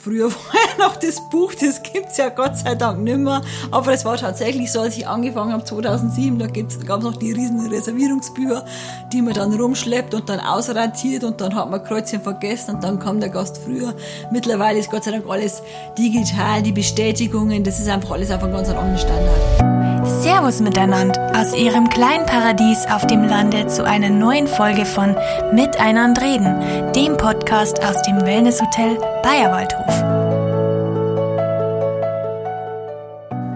[0.00, 3.42] Früher war ja noch das Buch, das gibt es ja Gott sei Dank nicht mehr.
[3.72, 7.32] Aber es war tatsächlich so, als ich angefangen habe 2007, da gab es noch die
[7.32, 8.64] riesen Reservierungsbücher,
[9.12, 13.00] die man dann rumschleppt und dann ausratiert und dann hat man Kreuzchen vergessen und dann
[13.00, 13.92] kam der Gast früher.
[14.30, 15.62] Mittlerweile ist Gott sei Dank alles
[15.98, 19.87] digital, die Bestätigungen, das ist einfach alles auf einem ganz anderen Standard.
[20.08, 25.14] Servus miteinander aus Ihrem kleinen Paradies auf dem Lande zu einer neuen Folge von
[25.52, 29.94] Miteinander reden, dem Podcast aus dem Wellnesshotel Bayerwaldhof.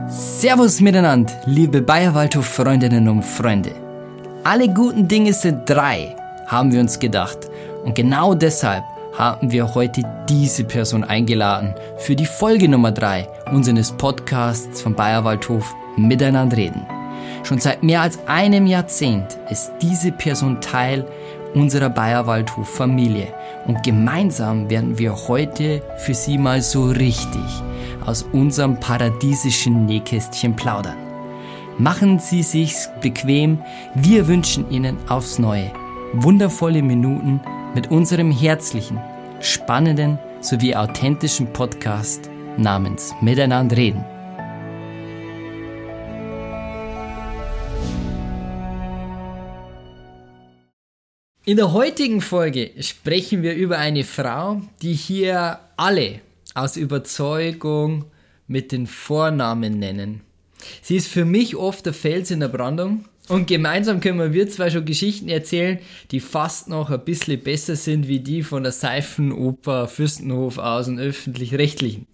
[0.09, 3.73] Servus miteinander, liebe Bayerwaldhof-Freundinnen und Freunde.
[4.45, 6.15] Alle guten Dinge sind drei,
[6.47, 7.39] haben wir uns gedacht.
[7.85, 13.93] Und genau deshalb haben wir heute diese Person eingeladen für die Folge Nummer drei unseres
[13.93, 16.87] Podcasts von Bayerwaldhof Miteinander reden.
[17.43, 21.07] Schon seit mehr als einem Jahrzehnt ist diese Person Teil
[21.55, 23.29] unserer Bayerwaldhof-Familie
[23.67, 27.63] und gemeinsam werden wir heute für Sie mal so richtig
[28.07, 30.97] aus unserem paradiesischen Nähkästchen plaudern.
[31.79, 33.59] Machen Sie sich's bequem,
[33.95, 35.71] wir wünschen Ihnen aufs Neue
[36.13, 37.41] wundervolle Minuten
[37.75, 39.01] mit unserem herzlichen,
[39.41, 44.05] spannenden sowie authentischen Podcast namens Miteinander reden.
[51.45, 56.21] In der heutigen Folge sprechen wir über eine Frau, die hier alle
[56.55, 58.05] aus Überzeugung
[58.47, 60.21] mit den Vornamen nennen.
[60.83, 64.71] Sie ist für mich oft der Fels in der Brandung und gemeinsam können wir zwar
[64.71, 65.79] schon Geschichten erzählen,
[66.11, 70.99] die fast noch ein bisschen besser sind wie die von der Seifenoper Fürstenhof aus und
[70.99, 72.07] öffentlich-rechtlichen.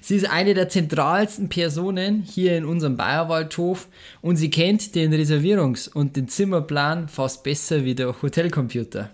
[0.00, 3.88] Sie ist eine der zentralsten Personen hier in unserem Bayerwaldhof
[4.20, 9.10] und sie kennt den Reservierungs- und den Zimmerplan fast besser wie der Hotelcomputer.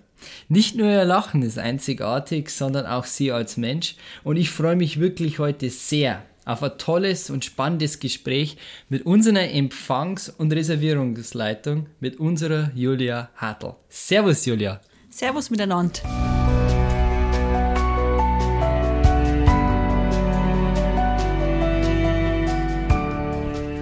[0.48, 4.98] Nicht nur ihr Lachen ist einzigartig, sondern auch sie als Mensch und ich freue mich
[4.98, 8.56] wirklich heute sehr auf ein tolles und spannendes Gespräch
[8.88, 13.74] mit unserer Empfangs- und Reservierungsleitung, mit unserer Julia Hartl.
[13.90, 14.80] Servus Julia.
[15.10, 16.00] Servus miteinander.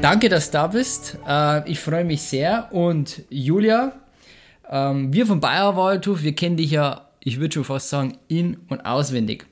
[0.02, 1.18] Danke, dass du da bist.
[1.26, 2.68] Äh, ich freue mich sehr.
[2.72, 3.92] Und Julia,
[4.68, 8.84] ähm, wir vom Bayerwaldhof, wir kennen dich ja, ich würde schon fast sagen, in- und
[8.84, 9.46] auswendig.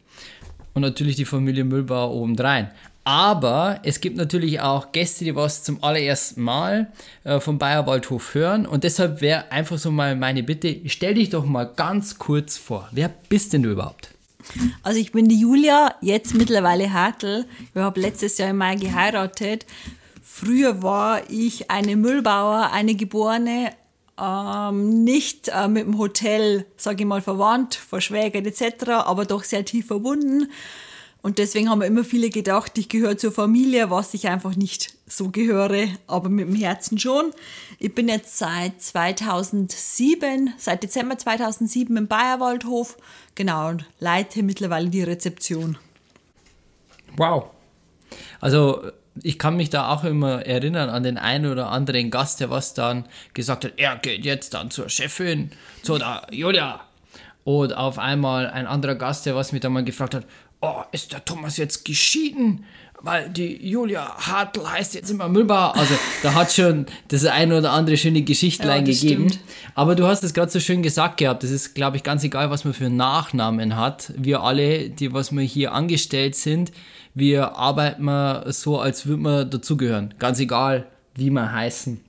[0.75, 2.73] Und natürlich die Familie Müllbauer obendrein.
[3.05, 6.91] Aber es gibt natürlich auch Gäste, die was zum allerersten Mal
[7.25, 8.67] äh, vom Bayerwaldhof hören.
[8.67, 12.89] Und deshalb wäre einfach so mal meine Bitte, stell dich doch mal ganz kurz vor.
[12.93, 14.09] Wer bist denn du überhaupt?
[14.83, 17.45] Also ich bin die Julia, jetzt mittlerweile Hartl.
[17.75, 19.67] Ich habe letztes Jahr im Mai geheiratet.
[20.23, 23.71] Früher war ich eine Müllbauer, eine Geborene,
[24.21, 29.65] ähm, nicht äh, mit dem Hotel, sage ich mal, verwandt, verschwägert etc., aber doch sehr
[29.65, 30.51] tief verbunden.
[31.25, 35.31] Und deswegen haben immer viele gedacht, ich gehöre zur Familie, was ich einfach nicht so
[35.31, 37.31] gehöre, aber mit dem Herzen schon.
[37.79, 42.99] Ich bin jetzt seit 2007, seit Dezember 2007 im Bayerwaldhof,
[43.35, 45.79] genau, und leite mittlerweile die Rezeption.
[47.17, 47.47] Wow.
[48.43, 48.83] Also
[49.23, 52.75] ich kann mich da auch immer erinnern an den einen oder anderen Gast, der was
[52.75, 55.53] dann gesagt hat, er geht jetzt dann zur Chefin,
[55.83, 56.83] zu der Julia.
[57.45, 60.25] Und auf einmal ein anderer Gast, der was mich dann mal gefragt hat,
[60.65, 62.65] oh, ist der Thomas jetzt geschieden?
[63.01, 65.77] Weil die Julia Hartl heißt jetzt immer Müllbauer.
[65.77, 69.29] Also da hat schon das eine oder andere schöne Geschichtlein Ja, gegeben.
[69.29, 69.45] stimmt.
[69.75, 71.43] Aber du hast es gerade so schön gesagt gehabt.
[71.43, 74.11] Das ist, glaube ich, ganz egal, was man für Nachnamen hat.
[74.17, 76.73] Wir alle, die was wir hier angestellt sind,
[77.13, 80.15] wir arbeiten mal so, als würden wir dazugehören.
[80.19, 82.01] Ganz egal, wie wir heißen.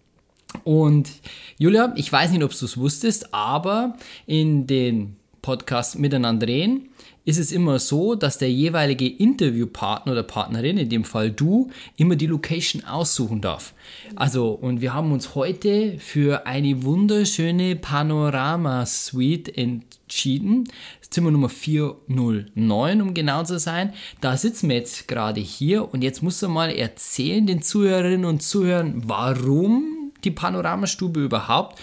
[0.63, 1.09] Und
[1.57, 6.87] Julia, ich weiß nicht, ob du es wusstest, aber in den Podcast Miteinander reden
[7.25, 12.15] ist es immer so, dass der jeweilige Interviewpartner oder Partnerin, in dem Fall du, immer
[12.15, 13.73] die Location aussuchen darf.
[14.15, 20.69] Also, und wir haben uns heute für eine wunderschöne Panorama-Suite entschieden.
[21.09, 23.93] Zimmer Nummer 409, um genau zu sein.
[24.21, 28.43] Da sitzen wir jetzt gerade hier und jetzt musst du mal erzählen den Zuhörerinnen und
[28.43, 31.79] Zuhörern, warum die Panoramastube überhaupt.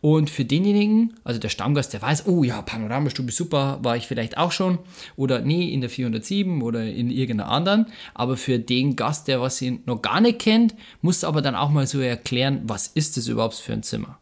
[0.00, 4.38] Und für denjenigen, also der Stammgast, der weiß, oh ja, Panoramastube super, war ich vielleicht
[4.38, 4.78] auch schon.
[5.16, 7.86] Oder nee, in der 407 oder in irgendeiner anderen.
[8.14, 11.54] Aber für den Gast, der was ihn noch gar nicht kennt, musst du aber dann
[11.54, 14.18] auch mal so erklären, was ist das überhaupt für ein Zimmer?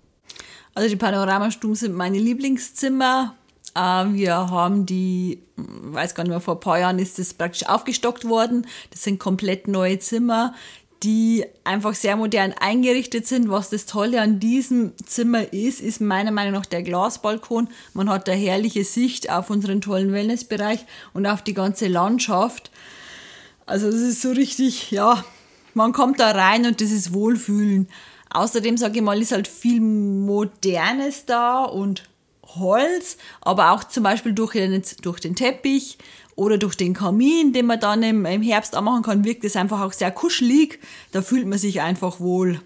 [0.75, 3.35] Also die Panoramastuben sind meine Lieblingszimmer.
[3.75, 3.81] Äh,
[4.13, 8.25] Wir haben die, weiß gar nicht mehr, vor ein paar Jahren ist das praktisch aufgestockt
[8.29, 8.67] worden.
[8.91, 10.55] Das sind komplett neue Zimmer,
[11.05, 13.51] die einfach sehr modern eingerichtet sind.
[13.51, 17.69] Was das Tolle an diesem Zimmer ist, ist meiner Meinung nach der Glasbalkon.
[17.93, 22.71] Man hat eine herrliche Sicht auf unseren tollen Wellnessbereich und auf die ganze Landschaft.
[23.67, 25.23] Also das ist so richtig, ja,
[25.75, 27.89] man kommt da rein und das ist Wohlfühlen.
[28.31, 32.05] Außerdem, sage ich mal, ist halt viel Modernes da und
[32.43, 35.99] Holz, aber auch zum Beispiel durch den, durch den Teppich
[36.37, 39.81] oder durch den Kamin, den man dann im, im Herbst anmachen kann, wirkt es einfach
[39.81, 40.81] auch sehr kuschelig.
[41.13, 42.61] Da fühlt man sich einfach wohl.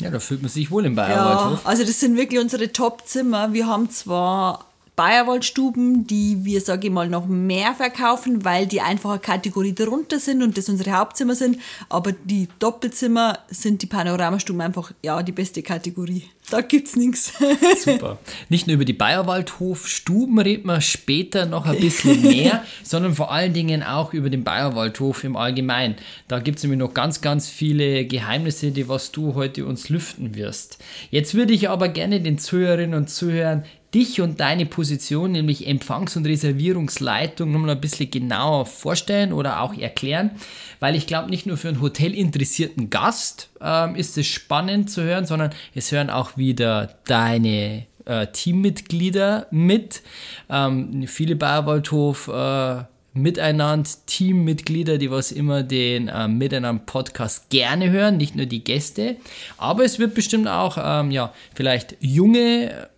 [0.00, 1.62] Ja, da fühlt man sich wohl im Bayerwaldhof.
[1.64, 3.52] Ja, also das sind wirklich unsere Top-Zimmer.
[3.52, 4.66] Wir haben zwar
[4.96, 10.20] Bayerwaldstuben, die wir, sage ich mal, noch mehr verkaufen, weil die einfach eine Kategorie darunter
[10.20, 11.58] sind und das unsere Hauptzimmer sind.
[11.88, 16.24] Aber die Doppelzimmer sind die Panoramastuben einfach, ja, die beste Kategorie.
[16.50, 17.32] Da gibt's nichts.
[17.84, 18.18] Super.
[18.48, 23.54] Nicht nur über die Bayerwaldhof-Stuben reden wir später noch ein bisschen mehr, sondern vor allen
[23.54, 25.96] Dingen auch über den Bayerwaldhof im Allgemeinen.
[26.28, 30.78] Da gibt's nämlich noch ganz, ganz viele Geheimnisse, die was du heute uns lüften wirst.
[31.10, 33.64] Jetzt würde ich aber gerne den Zuhörerinnen und Zuhörern
[33.94, 39.74] dich und deine Position, nämlich Empfangs- und Reservierungsleitung, nochmal ein bisschen genauer vorstellen oder auch
[39.74, 40.32] erklären,
[40.80, 45.26] weil ich glaube, nicht nur für einen hotelinteressierten Gast ähm, ist es spannend zu hören,
[45.26, 50.02] sondern es hören auch wieder deine äh, Teammitglieder mit.
[50.50, 52.82] Ähm, viele Bayerwaldhof äh,
[53.14, 59.16] miteinander, Teammitglieder, die was immer den äh, Miteinander Podcast gerne hören, nicht nur die Gäste,
[59.56, 62.88] aber es wird bestimmt auch ähm, ja vielleicht junge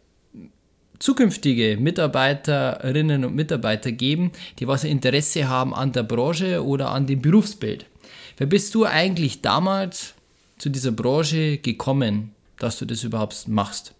[0.98, 7.20] zukünftige Mitarbeiterinnen und Mitarbeiter geben, die was Interesse haben an der Branche oder an dem
[7.22, 7.86] Berufsbild.
[8.36, 10.14] Wer bist du eigentlich damals
[10.58, 13.92] zu dieser Branche gekommen, dass du das überhaupt machst?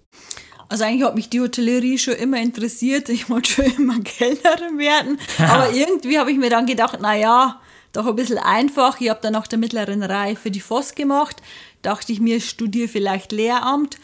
[0.69, 3.08] Also eigentlich hat mich die Hotellerie schon immer interessiert.
[3.08, 5.19] Ich wollte schon immer Kellnerin werden.
[5.38, 7.60] Aber irgendwie habe ich mir dann gedacht, na ja,
[7.93, 9.00] doch ein bisschen einfach.
[9.00, 11.37] Ich habe dann nach der mittleren Reife die FOS gemacht.
[11.82, 13.98] Dachte ich mir, studiere vielleicht Lehramt.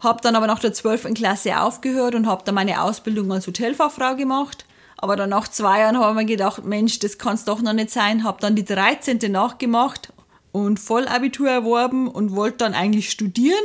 [0.00, 1.14] Habe dann aber nach der 12.
[1.14, 4.64] Klasse aufgehört und habe dann meine Ausbildung als Hotelfachfrau gemacht.
[4.96, 7.72] Aber dann nach zwei Jahren habe ich mir gedacht, Mensch, das kann es doch noch
[7.72, 8.24] nicht sein.
[8.24, 9.18] Habe dann die 13.
[9.30, 10.12] nachgemacht
[10.52, 13.64] und Vollabitur erworben und wollte dann eigentlich studieren.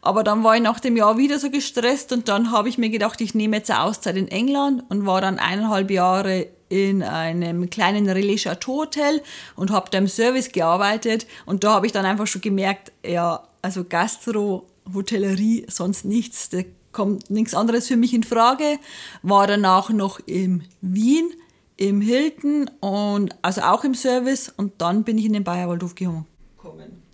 [0.00, 2.88] Aber dann war ich nach dem Jahr wieder so gestresst und dann habe ich mir
[2.88, 7.68] gedacht, ich nehme jetzt eine Auszeit in England und war dann eineinhalb Jahre in einem
[7.68, 9.22] kleinen Relais Chateau Hotel
[9.56, 13.42] und habe da im Service gearbeitet und da habe ich dann einfach schon gemerkt, ja,
[13.62, 16.48] also Gastro Hotellerie, sonst nichts.
[16.48, 16.62] Da
[16.92, 18.78] kommt nichts anderes für mich in Frage.
[19.22, 21.30] War danach noch in Wien,
[21.76, 26.26] im Hilton und also auch im Service und dann bin ich in den Bayerwaldhof gekommen.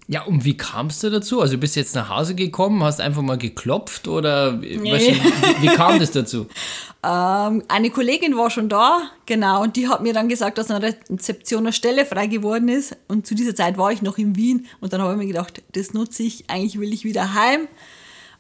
[0.07, 1.41] Ja, und wie kamst du dazu?
[1.41, 4.93] Also du bist jetzt nach Hause gekommen, hast einfach mal geklopft oder nee.
[4.93, 6.47] weißt du, wie, wie, kam das dazu?
[7.03, 10.95] ähm, eine Kollegin war schon da, genau, und die hat mir dann gesagt, dass eine
[11.11, 12.97] Rezeption eine Stelle frei geworden ist.
[13.09, 15.63] Und zu dieser Zeit war ich noch in Wien und dann habe ich mir gedacht,
[15.73, 17.67] das nutze ich, eigentlich will ich wieder heim.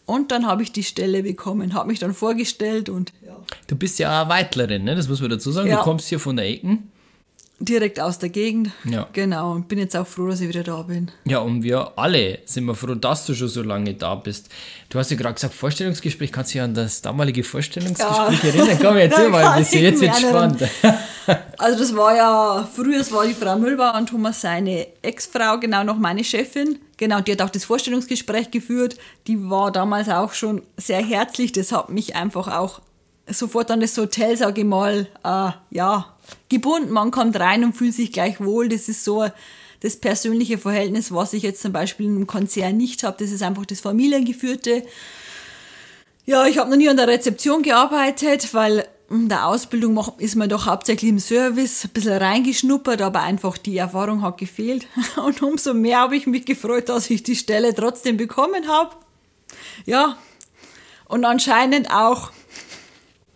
[0.04, 3.36] Und dann habe ich die Stelle bekommen, habe mich dann vorgestellt und ja.
[3.68, 4.94] Du bist ja eine Weitlerin, ne?
[4.96, 5.70] das muss man dazu sagen.
[5.70, 5.78] Ja.
[5.78, 6.90] Du kommst hier von der Ecken
[7.64, 8.70] direkt aus der Gegend.
[8.84, 9.08] Ja.
[9.12, 11.10] Genau, und bin jetzt auch froh, dass ich wieder da bin.
[11.24, 14.48] Ja, und wir alle sind wir froh, dass du schon so lange da bist.
[14.88, 16.32] Du hast ja gerade gesagt, Vorstellungsgespräch.
[16.32, 18.48] Kannst du dich an das damalige Vorstellungsgespräch ja.
[18.50, 18.78] erinnern?
[18.80, 20.62] Komm, erzähl mal ein bisschen, jetzt wird spannend.
[21.58, 25.84] also das war ja, früher es war die Frau Müllbauer und Thomas seine Ex-Frau, genau
[25.84, 26.78] noch meine Chefin.
[26.96, 28.96] Genau, die hat auch das Vorstellungsgespräch geführt.
[29.26, 31.52] Die war damals auch schon sehr herzlich.
[31.52, 32.80] Das hat mich einfach auch
[33.28, 36.13] sofort an das Hotel, sage ich mal, äh, ja,
[36.48, 36.90] gebunden.
[36.90, 38.68] Man kommt rein und fühlt sich gleich wohl.
[38.68, 39.26] Das ist so
[39.80, 43.16] das persönliche Verhältnis, was ich jetzt zum Beispiel in einem Konzern nicht habe.
[43.18, 44.84] Das ist einfach das familiengeführte.
[46.26, 50.48] Ja, ich habe noch nie an der Rezeption gearbeitet, weil in der Ausbildung ist man
[50.48, 54.86] doch hauptsächlich im Service ein bisschen reingeschnuppert, aber einfach die Erfahrung hat gefehlt.
[55.24, 58.96] Und umso mehr habe ich mich gefreut, dass ich die Stelle trotzdem bekommen habe.
[59.84, 60.16] Ja,
[61.06, 62.32] und anscheinend auch.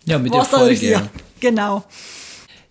[0.04, 1.08] Ja, mit der Folge.
[1.38, 1.84] Genau.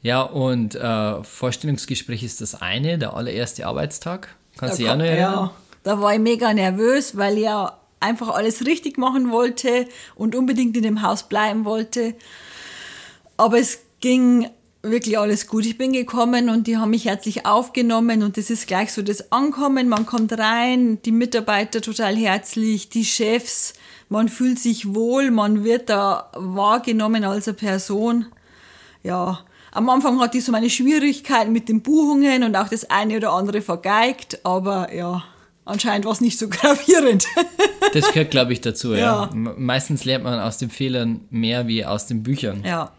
[0.08, 4.38] Ja, und äh, Vorstellungsgespräch ist das eine, der allererste Arbeitstag.
[4.58, 5.34] Kannst du dich auch noch erinnern?
[5.34, 5.52] Ja,
[5.84, 9.86] da war ich mega nervös, weil ich ja einfach alles richtig machen wollte
[10.16, 12.16] und unbedingt in dem Haus bleiben wollte.
[13.36, 14.50] Aber es ging
[14.82, 15.66] wirklich alles gut.
[15.66, 19.34] Ich bin gekommen und die haben mich herzlich aufgenommen und das ist gleich so das
[19.34, 19.90] Ankommen.
[19.90, 23.74] Man kommt rein, die Mitarbeiter total herzlich, die Chefs,
[24.08, 28.28] man fühlt sich wohl, man wird da wahrgenommen als eine Person.
[29.04, 29.44] Ja,
[29.78, 33.32] am Anfang hatte ich so meine Schwierigkeiten mit den Buchungen und auch das eine oder
[33.32, 35.24] andere vergeigt, aber ja,
[35.66, 37.26] anscheinend war es nicht so gravierend.
[37.94, 39.30] das gehört, glaube ich, dazu, ja.
[39.30, 39.30] ja.
[39.34, 42.64] Meistens lernt man aus den Fehlern mehr wie aus den Büchern.
[42.66, 42.92] Ja.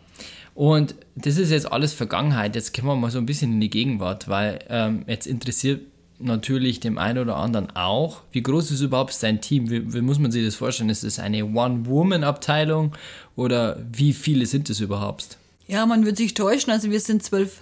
[0.54, 2.54] Und das ist jetzt alles Vergangenheit.
[2.54, 5.80] Jetzt kommen wir mal so ein bisschen in die Gegenwart, weil ähm, jetzt interessiert
[6.20, 8.22] natürlich dem einen oder anderen auch.
[8.30, 9.68] Wie groß ist überhaupt dein Team?
[9.68, 10.90] Wie, wie muss man sich das vorstellen?
[10.90, 12.92] Ist es eine One-Woman-Abteilung
[13.34, 15.37] oder wie viele sind es überhaupt?
[15.68, 16.72] Ja, man wird sich täuschen.
[16.72, 17.60] Also wir sind zwölf,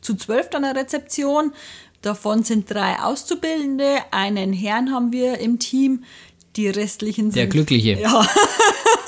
[0.00, 1.52] zu zwölf an der Rezeption.
[2.02, 3.98] Davon sind drei Auszubildende.
[4.10, 6.04] Einen Herrn haben wir im Team.
[6.56, 7.36] Die restlichen sind.
[7.36, 8.00] Der Glückliche.
[8.00, 8.26] Ja.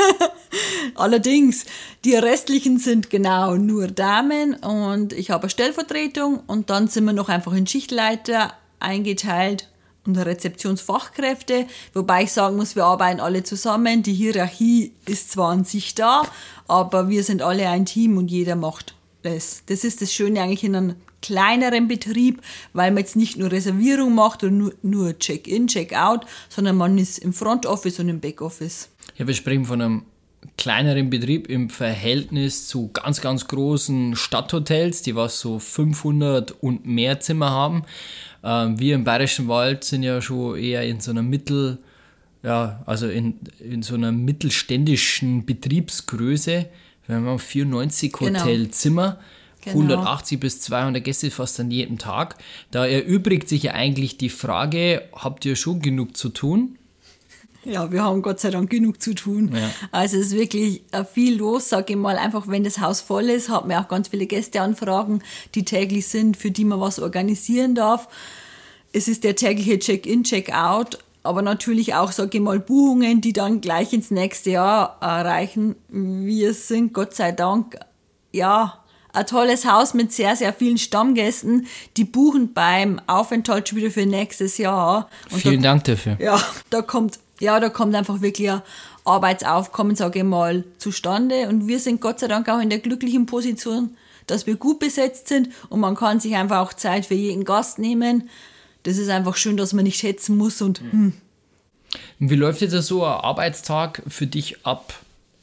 [0.95, 1.65] Allerdings,
[2.05, 7.13] die restlichen sind genau nur Damen und ich habe eine Stellvertretung und dann sind wir
[7.13, 9.69] noch einfach in Schichtleiter eingeteilt
[10.09, 14.03] und Rezeptionsfachkräfte, wobei ich sagen muss, wir arbeiten alle zusammen.
[14.03, 16.23] Die Hierarchie ist zwar an sich da,
[16.67, 19.63] aber wir sind alle ein Team und jeder macht das.
[19.67, 24.15] Das ist das Schöne eigentlich in einem kleineren Betrieb, weil man jetzt nicht nur Reservierung
[24.15, 28.41] macht oder nur, nur Check-in, Check-out, sondern man ist im Front Office und im Back
[28.41, 28.89] Office.
[29.17, 30.03] Ja, wir sprechen von einem
[30.57, 37.21] kleineren Betrieb im Verhältnis zu ganz, ganz großen Stadthotels, die was so 500 und mehr
[37.21, 37.85] Zimmer haben.
[38.43, 41.79] Ähm, wir im Bayerischen Wald sind ja schon eher in so einer Mittel,
[42.43, 46.67] ja, also in, in so einer mittelständischen Betriebsgröße.
[47.07, 48.41] Wir haben 94 genau.
[48.41, 49.19] Hotelzimmer.
[49.65, 49.81] Genau.
[49.81, 52.37] 180 bis 200 Gäste fast an jedem Tag.
[52.71, 56.79] Da erübrigt sich ja eigentlich die Frage, habt ihr schon genug zu tun?
[57.69, 59.51] Ja, wir haben Gott sei Dank genug zu tun.
[59.55, 59.71] Ja.
[59.93, 62.17] Also es ist wirklich äh, viel los, sage ich mal.
[62.17, 65.23] Einfach, wenn das Haus voll ist, hat man auch ganz viele Gästeanfragen,
[65.55, 68.09] die täglich sind, für die man was organisieren darf.
[68.93, 73.61] Es ist der tägliche Check-in, Check-out, aber natürlich auch, sage ich mal, Buchungen, die dann
[73.61, 75.77] gleich ins nächste Jahr erreichen.
[75.89, 77.79] Wir sind Gott sei Dank,
[78.33, 78.83] ja,
[79.13, 84.07] ein tolles Haus mit sehr, sehr vielen Stammgästen, die buchen beim Aufenthalt schon wieder für
[84.07, 85.09] nächstes Jahr.
[85.31, 86.17] Und Vielen da, Dank dafür.
[86.21, 88.63] Ja, da kommt ja, da kommt einfach wirklich ein
[89.05, 91.49] Arbeitsaufkommen, sage ich mal, zustande.
[91.49, 95.29] Und wir sind Gott sei Dank auch in der glücklichen Position, dass wir gut besetzt
[95.29, 98.29] sind und man kann sich einfach auch Zeit für jeden Gast nehmen.
[98.83, 101.13] Das ist einfach schön, dass man nicht schätzen muss und hm.
[102.19, 104.93] Wie läuft jetzt so ein Arbeitstag für dich ab,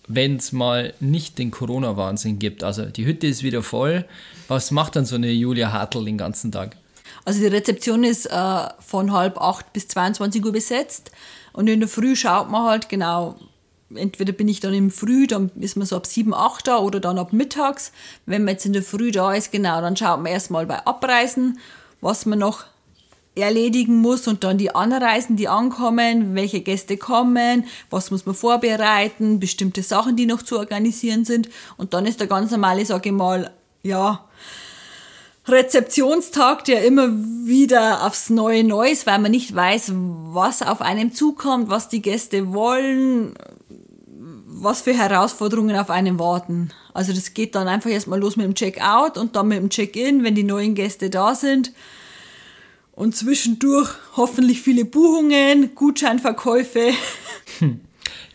[0.07, 2.63] wenn es mal nicht den Corona-Wahnsinn gibt?
[2.63, 4.05] Also die Hütte ist wieder voll.
[4.47, 6.75] Was macht dann so eine Julia Hartl den ganzen Tag?
[7.23, 11.11] Also die Rezeption ist äh, von halb acht bis 22 Uhr besetzt.
[11.55, 13.35] Und in der Früh schaut man halt genau,
[13.93, 17.00] entweder bin ich dann im Früh, dann ist man so ab 7, 8 da oder
[17.00, 17.93] dann ab mittags.
[18.25, 21.59] Wenn man jetzt in der Früh da ist, genau, dann schaut man erstmal bei Abreisen,
[22.01, 22.65] was man noch
[23.35, 29.39] erledigen muss und dann die Anreisen, die ankommen, welche Gäste kommen, was muss man vorbereiten,
[29.39, 31.50] bestimmte Sachen, die noch zu organisieren sind.
[31.77, 34.25] Und dann ist der ganz normale, sage ich mal, ja,
[35.47, 41.13] Rezeptionstag, der immer wieder aufs Neue neu ist, weil man nicht weiß, was auf einem
[41.13, 43.35] zukommt, was die Gäste wollen,
[44.47, 46.71] was für Herausforderungen auf einen warten.
[46.93, 50.23] Also das geht dann einfach erstmal los mit dem Check-out und dann mit dem Check-in,
[50.23, 51.73] wenn die neuen Gäste da sind.
[52.93, 56.93] Und zwischendurch hoffentlich viele Buchungen, Gutscheinverkäufe.
[57.59, 57.81] Hm.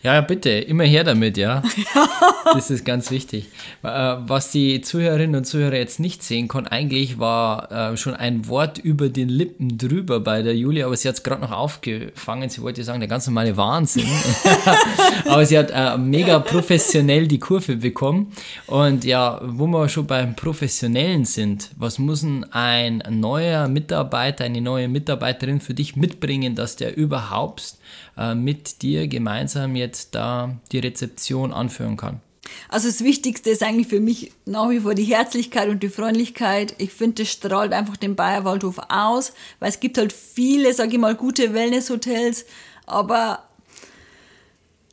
[0.03, 1.61] Ja, bitte, immer her damit, ja.
[1.95, 2.07] ja.
[2.53, 3.45] Das ist ganz wichtig.
[3.83, 8.47] Äh, was die Zuhörerinnen und Zuhörer jetzt nicht sehen konnten, eigentlich war äh, schon ein
[8.47, 12.49] Wort über den Lippen drüber bei der Julia, aber sie hat es gerade noch aufgefangen.
[12.49, 14.07] Sie wollte sagen, der ganz normale Wahnsinn.
[15.25, 18.31] aber sie hat äh, mega professionell die Kurve bekommen.
[18.65, 24.87] Und ja, wo wir schon beim Professionellen sind, was muss ein neuer Mitarbeiter, eine neue
[24.87, 27.75] Mitarbeiterin für dich mitbringen, dass der überhaupt
[28.17, 32.21] äh, mit dir gemeinsam jetzt da die Rezeption anführen kann?
[32.69, 36.75] Also das Wichtigste ist eigentlich für mich nach wie vor die Herzlichkeit und die Freundlichkeit.
[36.79, 40.99] Ich finde, das strahlt einfach den Bayerwaldhof aus, weil es gibt halt viele, sage ich
[40.99, 42.45] mal, gute Wellnesshotels,
[42.85, 43.43] aber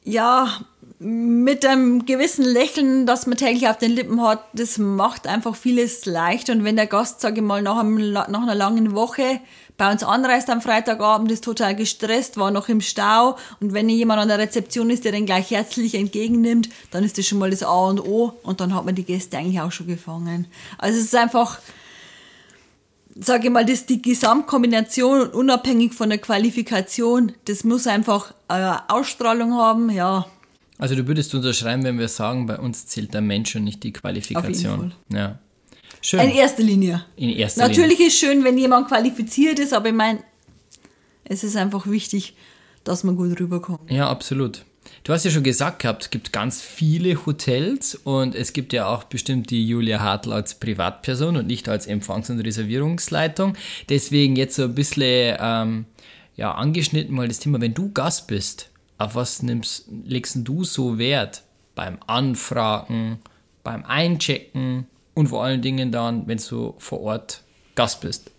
[0.05, 0.61] ja,
[1.00, 6.07] mit einem gewissen Lächeln, das man täglich auf den Lippen hat, das macht einfach vieles
[6.07, 6.50] leicht.
[6.50, 9.40] Und wenn der Gast, sage ich mal, nach, einem, nach einer langen Woche
[9.78, 14.20] bei uns anreist am Freitagabend, ist total gestresst, war noch im Stau und wenn jemand
[14.20, 17.62] an der Rezeption ist, der den gleich herzlich entgegennimmt, dann ist das schon mal das
[17.62, 20.49] A und O und dann hat man die Gäste eigentlich auch schon gefangen.
[20.78, 21.61] Also es ist einfach,
[23.14, 29.54] sage ich mal, das die Gesamtkombination unabhängig von der Qualifikation, das muss einfach äh, Ausstrahlung
[29.54, 30.26] haben, ja.
[30.76, 33.92] Also du würdest unterschreiben, wenn wir sagen, bei uns zählt der Mensch und nicht die
[33.92, 34.75] Qualifikation.
[34.75, 35.18] Auf jeden Fall.
[35.18, 35.38] Ja.
[36.00, 36.21] Schön.
[36.21, 37.05] In erster Linie.
[37.17, 38.07] In erster Natürlich Linie.
[38.09, 40.21] ist schön, wenn jemand qualifiziert ist, aber ich meine,
[41.25, 42.35] es ist einfach wichtig,
[42.85, 43.90] dass man gut rüberkommt.
[43.90, 44.64] Ja, absolut.
[45.05, 48.87] Du hast ja schon gesagt gehabt, es gibt ganz viele Hotels und es gibt ja
[48.87, 53.55] auch bestimmt die Julia Hartl als Privatperson und nicht als Empfangs- und Reservierungsleitung.
[53.88, 55.87] Deswegen jetzt so ein bisschen ähm,
[56.37, 60.99] ja, angeschnitten mal das Thema, wenn du Gast bist, auf was nimmst, legst du so
[60.99, 61.43] Wert
[61.75, 63.19] beim Anfragen,
[63.62, 64.87] beim Einchecken,
[65.18, 67.42] und vor allen Dingen dann, wenn du vor Ort
[67.75, 68.30] Gast bist.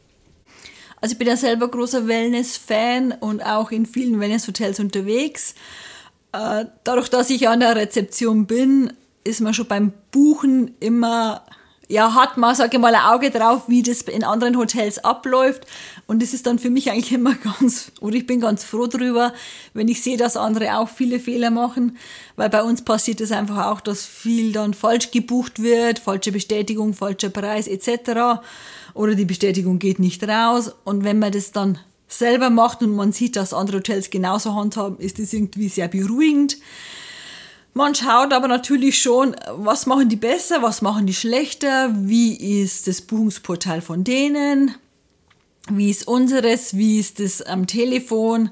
[1.02, 5.56] Also ich bin ja selber großer Wellness-Fan und auch in vielen Wellness-Hotels unterwegs.
[6.32, 8.94] Äh, dadurch, dass ich an der Rezeption bin,
[9.26, 11.44] ist man schon beim Buchen immer,
[11.90, 15.68] ja, hat man, sage ich mal, ein Auge drauf, wie das in anderen Hotels abläuft.
[16.10, 19.32] Und es ist dann für mich eigentlich immer ganz, oder ich bin ganz froh drüber,
[19.76, 21.98] wenn ich sehe, dass andere auch viele Fehler machen,
[22.36, 26.96] weil bei uns passiert es einfach auch, dass viel dann falsch gebucht wird, falsche Bestätigung,
[26.96, 28.42] falscher Preis etc.
[28.96, 30.72] Oder die Bestätigung geht nicht raus.
[30.84, 34.98] Und wenn man das dann selber macht und man sieht, dass andere Hotels genauso handhaben,
[34.98, 36.58] ist das irgendwie sehr beruhigend.
[37.76, 42.88] Man schaut aber natürlich schon, was machen die besser, was machen die schlechter, wie ist
[42.88, 44.74] das Buchungsportal von denen,
[45.78, 48.52] wie ist unseres, wie ist das am Telefon.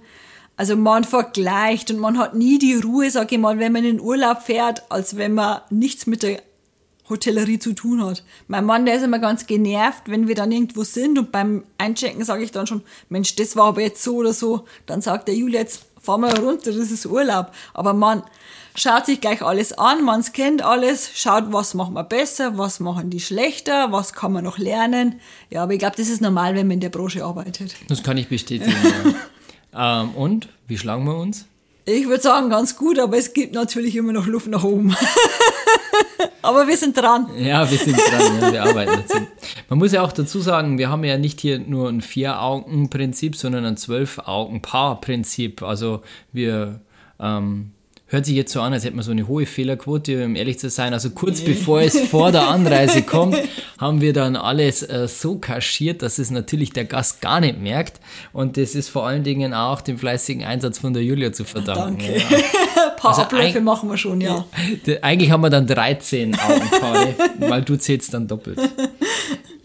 [0.56, 4.00] Also man vergleicht und man hat nie die Ruhe, sage ich mal, wenn man in
[4.02, 6.42] Urlaub fährt, als wenn man nichts mit der
[7.10, 8.24] Hotellerie zu tun hat.
[8.48, 12.24] Mein Mann, der ist immer ganz genervt, wenn wir dann irgendwo sind und beim Einchecken
[12.24, 14.66] sage ich dann schon, Mensch, das war aber jetzt so oder so.
[14.86, 17.52] Dann sagt der Julia, jetzt fahren wir runter, das ist Urlaub.
[17.74, 18.24] Aber man
[18.76, 23.10] schaut sich gleich alles an, man kennt alles, schaut, was machen wir besser, was machen
[23.10, 25.20] die schlechter, was kann man noch lernen.
[25.50, 27.76] Ja, aber ich glaube, das ist normal, wenn man in der Branche arbeitet.
[27.90, 28.74] Das kann ich bestätigen.
[29.74, 30.02] ja.
[30.04, 31.46] ähm, und, wie schlagen wir uns?
[31.84, 34.96] Ich würde sagen, ganz gut, aber es gibt natürlich immer noch Luft nach oben.
[36.42, 37.28] aber wir sind dran.
[37.38, 39.18] Ja, wir sind dran, ja, wir arbeiten dazu.
[39.70, 43.66] Man muss ja auch dazu sagen, wir haben ja nicht hier nur ein Vier-Augen-Prinzip, sondern
[43.66, 45.64] ein Zwölf-Augen-Paar-Prinzip.
[45.64, 46.02] Also
[46.32, 46.82] wir
[47.20, 47.72] ähm,
[48.08, 50.70] hört sich jetzt so an, als hätten wir so eine hohe Fehlerquote, um ehrlich zu
[50.70, 50.94] sein.
[50.94, 53.38] Also kurz bevor es vor der Anreise kommt,
[53.78, 58.00] haben wir dann alles äh, so kaschiert, dass es natürlich der Gast gar nicht merkt.
[58.32, 61.98] Und das ist vor allen Dingen auch dem fleißigen Einsatz von der Julia zu verdanken.
[61.98, 62.18] Danke.
[62.18, 62.38] Ja.
[62.88, 64.46] Ein paar also Abläufe machen wir schon, ja.
[65.02, 68.60] Eigentlich haben wir dann 13 Augenpaare, weil du zählst dann doppelt.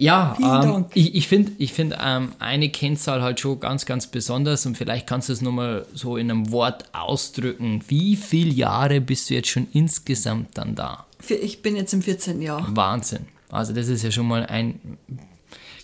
[0.02, 4.66] Ja, ähm, ich, ich finde ich find, ähm, eine Kennzahl halt schon ganz, ganz besonders
[4.66, 7.82] und vielleicht kannst du es nochmal so in einem Wort ausdrücken.
[7.88, 11.06] Wie viele Jahre bist du jetzt schon insgesamt dann da?
[11.28, 12.42] Ich bin jetzt im 14.
[12.42, 12.66] Jahr.
[12.74, 13.26] Wahnsinn.
[13.50, 14.98] Also das ist ja schon mal ein,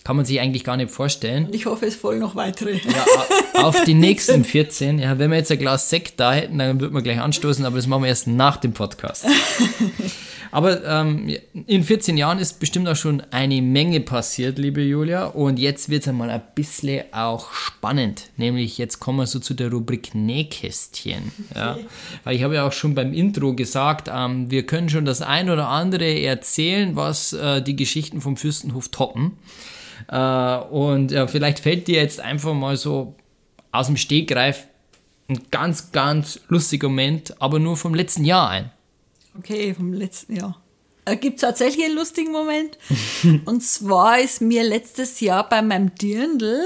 [0.09, 1.45] kann man sich eigentlich gar nicht vorstellen.
[1.45, 2.77] Und ich hoffe, es folgen noch weitere.
[2.77, 4.97] Ja, auf die nächsten 14.
[4.97, 7.75] Ja, wenn wir jetzt ein Glas Sekt da hätten, dann würden wir gleich anstoßen, aber
[7.75, 9.27] das machen wir erst nach dem Podcast.
[10.51, 15.27] Aber ähm, in 14 Jahren ist bestimmt auch schon eine Menge passiert, liebe Julia.
[15.27, 18.31] Und jetzt wird es einmal ein bisschen auch spannend.
[18.35, 21.31] Nämlich jetzt kommen wir so zu der Rubrik Nähkästchen.
[21.53, 21.77] Ja?
[22.23, 25.51] Weil ich habe ja auch schon beim Intro gesagt, ähm, wir können schon das ein
[25.51, 29.33] oder andere erzählen, was äh, die Geschichten vom Fürstenhof toppen.
[30.09, 33.15] Äh, und ja, vielleicht fällt dir jetzt einfach mal so
[33.71, 34.67] aus dem Stegreif
[35.29, 38.71] ein ganz, ganz lustiger Moment, aber nur vom letzten Jahr ein.
[39.37, 40.59] Okay, vom letzten Jahr.
[41.05, 42.77] Es äh, gibt tatsächlich einen lustigen Moment.
[43.45, 46.59] und zwar ist mir letztes Jahr bei meinem Dirndl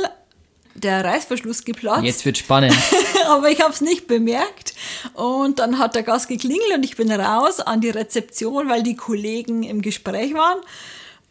[0.75, 2.03] der Reißverschluss geplatzt.
[2.03, 2.75] Jetzt wird spannend.
[3.27, 4.73] Aber ich habe es nicht bemerkt.
[5.13, 8.95] Und dann hat der Gast geklingelt und ich bin raus an die Rezeption, weil die
[8.95, 10.60] Kollegen im Gespräch waren.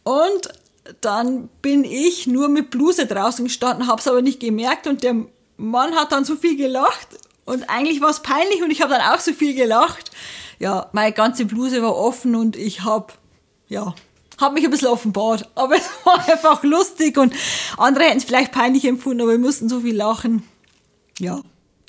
[0.03, 0.49] Und
[1.01, 5.15] dann bin ich nur mit Bluse draußen gestanden, habe es aber nicht gemerkt und der
[5.57, 7.07] Mann hat dann so viel gelacht
[7.45, 10.11] und eigentlich war es peinlich und ich habe dann auch so viel gelacht
[10.63, 13.07] ja, meine ganze Bluse war offen und ich habe,
[13.67, 13.93] ja,
[14.39, 15.49] habe mich ein bisschen offenbart.
[15.55, 17.33] Aber es war einfach lustig und
[17.77, 20.43] andere hätten es vielleicht peinlich empfunden, aber wir mussten so viel lachen.
[21.19, 21.41] Ja.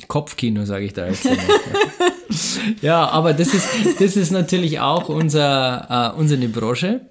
[0.09, 1.25] Kopfkino, sage ich da jetzt.
[2.83, 3.67] ja, aber das ist,
[3.99, 7.03] das ist natürlich auch unser, äh, unsere Branche.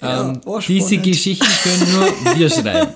[0.00, 2.94] Ähm, ja, diese Geschichten können nur wir schreiben.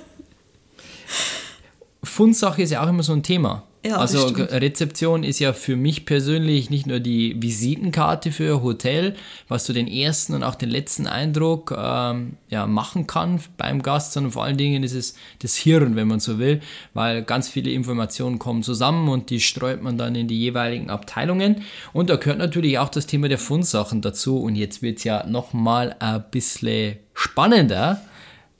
[2.03, 3.66] Fundsache ist ja auch immer so ein Thema.
[3.87, 9.15] Ja, also Rezeption ist ja für mich persönlich nicht nur die Visitenkarte für Hotel,
[9.47, 14.13] was so den ersten und auch den letzten Eindruck ähm, ja, machen kann beim Gast,
[14.13, 16.61] sondern vor allen Dingen ist es das Hirn, wenn man so will,
[16.95, 21.63] weil ganz viele Informationen kommen zusammen und die streut man dann in die jeweiligen Abteilungen.
[21.93, 24.39] Und da gehört natürlich auch das Thema der Fundsachen dazu.
[24.39, 28.03] Und jetzt wird es ja nochmal ein bisschen spannender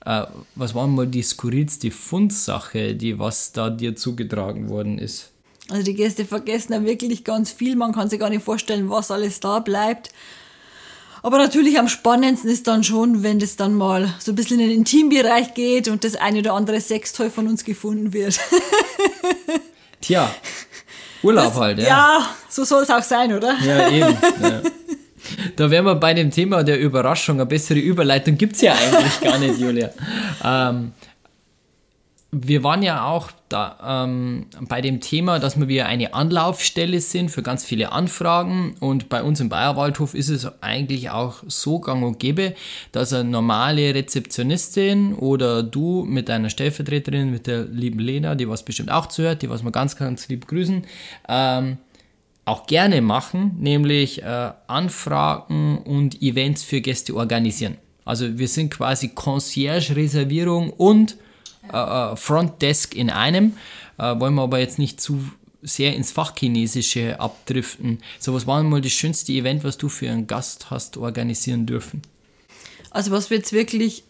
[0.07, 5.31] äh, was war mal die skurrilste Fundsache, die was da dir zugetragen worden ist?
[5.69, 7.75] Also die Gäste vergessen da wirklich ganz viel.
[7.75, 10.11] Man kann sich gar nicht vorstellen, was alles da bleibt.
[11.23, 14.69] Aber natürlich am spannendsten ist dann schon, wenn das dann mal so ein bisschen in
[14.69, 18.39] den Intimbereich geht und das eine oder andere Sextoy von uns gefunden wird.
[19.99, 20.33] Tja,
[21.21, 21.85] Urlaub das, halt, ja.
[21.85, 23.57] Ja, so soll es auch sein, oder?
[23.59, 24.17] Ja, eben.
[24.41, 24.61] Ja.
[25.55, 27.37] Da wären wir bei dem Thema der Überraschung.
[27.37, 29.89] Eine bessere Überleitung gibt es ja eigentlich gar nicht, Julia.
[30.43, 30.93] Ähm,
[32.31, 37.41] wir waren ja auch da, ähm, bei dem Thema, dass wir eine Anlaufstelle sind für
[37.41, 38.75] ganz viele Anfragen.
[38.81, 42.53] Und bei uns im Bayerwaldhof ist es eigentlich auch so gang und gäbe,
[42.91, 48.63] dass eine normale Rezeptionistin oder du mit deiner Stellvertreterin, mit der lieben Lena, die was
[48.63, 50.83] bestimmt auch zuhört, die was wir ganz, ganz lieb grüßen,
[51.29, 51.77] ähm,
[52.47, 57.77] auch gerne machen, nämlich äh, Anfragen und Events für Gäste organisieren.
[58.05, 61.17] Also wir sind quasi Concierge-Reservierung und
[61.73, 63.57] äh, äh, Frontdesk in einem.
[63.97, 65.19] Äh, wollen wir aber jetzt nicht zu
[65.61, 67.99] sehr ins Fachchinesische abdriften.
[68.19, 72.01] So, was war mal das schönste Event, was du für einen Gast hast organisieren dürfen?
[72.91, 74.05] Also was wir jetzt wirklich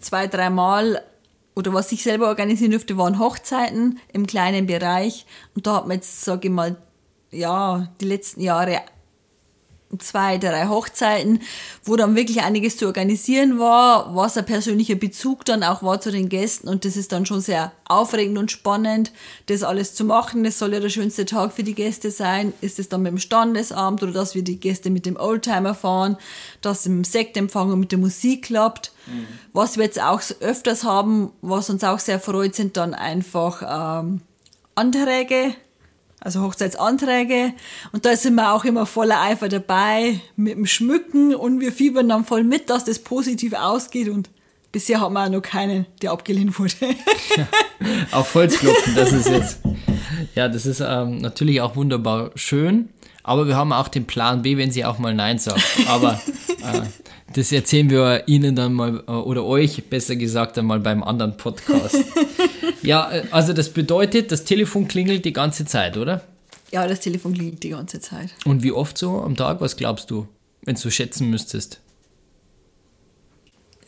[0.00, 1.02] zwei, dreimal
[1.54, 5.26] oder was ich selber organisieren durfte, waren Hochzeiten im kleinen Bereich.
[5.54, 6.76] Und da hat man jetzt, sage ich mal,
[7.32, 8.82] ja, die letzten Jahre
[9.98, 11.40] zwei, drei Hochzeiten,
[11.84, 16.10] wo dann wirklich einiges zu organisieren war, was ein persönlicher Bezug dann auch war zu
[16.10, 19.12] den Gästen und das ist dann schon sehr aufregend und spannend,
[19.46, 20.44] das alles zu machen.
[20.44, 22.54] Das soll ja der schönste Tag für die Gäste sein.
[22.62, 26.16] Ist es dann mit dem Standesamt oder dass wir die Gäste mit dem Oldtimer fahren,
[26.62, 28.92] dass im Sektempfang und mit der Musik klappt.
[29.06, 29.26] Mhm.
[29.52, 34.22] Was wir jetzt auch öfters haben, was uns auch sehr freut, sind dann einfach ähm,
[34.74, 35.54] Anträge
[36.24, 37.52] also Hochzeitsanträge.
[37.92, 42.08] Und da sind wir auch immer voller Eifer dabei mit dem Schmücken und wir fiebern
[42.08, 44.30] dann voll mit, dass das positiv ausgeht und
[44.70, 46.74] bisher wir auch noch keinen, der abgelehnt wurde.
[47.36, 47.48] Ja,
[48.12, 49.60] auf Holz klopfen, das ist jetzt.
[50.34, 52.88] Ja, das ist ähm, natürlich auch wunderbar schön,
[53.22, 55.62] aber wir haben auch den Plan B, wenn sie auch mal Nein sagt.
[55.88, 56.82] Aber äh,
[57.34, 61.96] das erzählen wir Ihnen dann mal, äh, oder euch besser gesagt einmal beim anderen Podcast.
[62.82, 66.22] Ja, äh, also das bedeutet, das Telefon klingelt die ganze Zeit, oder?
[66.72, 68.30] Ja, das Telefon klingelt die ganze Zeit.
[68.44, 69.60] Und wie oft so am Tag?
[69.60, 70.26] Was glaubst du,
[70.64, 71.80] wenn du schätzen müsstest?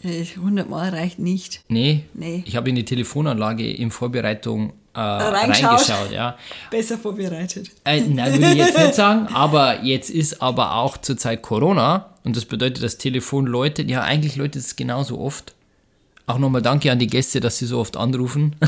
[0.04, 1.62] 100 Mal reicht nicht.
[1.68, 2.42] Nee, nee.
[2.46, 6.10] ich habe in die Telefonanlage in Vorbereitung äh, reingeschaut.
[6.12, 6.36] Ja.
[6.70, 7.70] Besser vorbereitet.
[7.84, 12.36] Äh, nein, würde ich jetzt nicht sagen, aber jetzt ist aber auch zurzeit Corona und
[12.36, 15.54] das bedeutet, das Telefon läutet, ja eigentlich läutet es genauso oft.
[16.26, 18.56] Auch nochmal danke an die Gäste, dass sie so oft anrufen.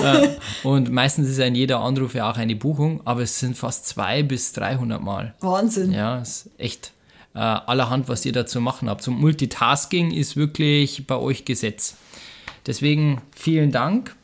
[0.00, 0.28] Äh,
[0.62, 3.88] und meistens ist ja in jeder Anruf ja auch eine Buchung, aber es sind fast
[3.88, 5.34] 200 bis 300 Mal.
[5.40, 5.90] Wahnsinn.
[5.90, 6.92] Ja, ist echt
[7.34, 9.02] äh, allerhand, was ihr dazu machen habt.
[9.02, 11.96] Zum Multitasking ist wirklich bei euch Gesetz.
[12.64, 14.14] Deswegen vielen Dank.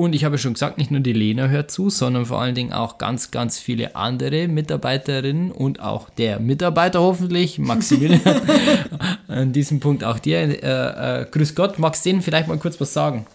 [0.00, 2.72] Und ich habe schon gesagt, nicht nur die Lena hört zu, sondern vor allen Dingen
[2.72, 8.22] auch ganz, ganz viele andere Mitarbeiterinnen und auch der Mitarbeiter hoffentlich, Maximilian.
[9.28, 10.38] An diesem Punkt auch dir.
[10.40, 13.26] Äh, äh, grüß Gott, magst du denen vielleicht mal kurz was sagen?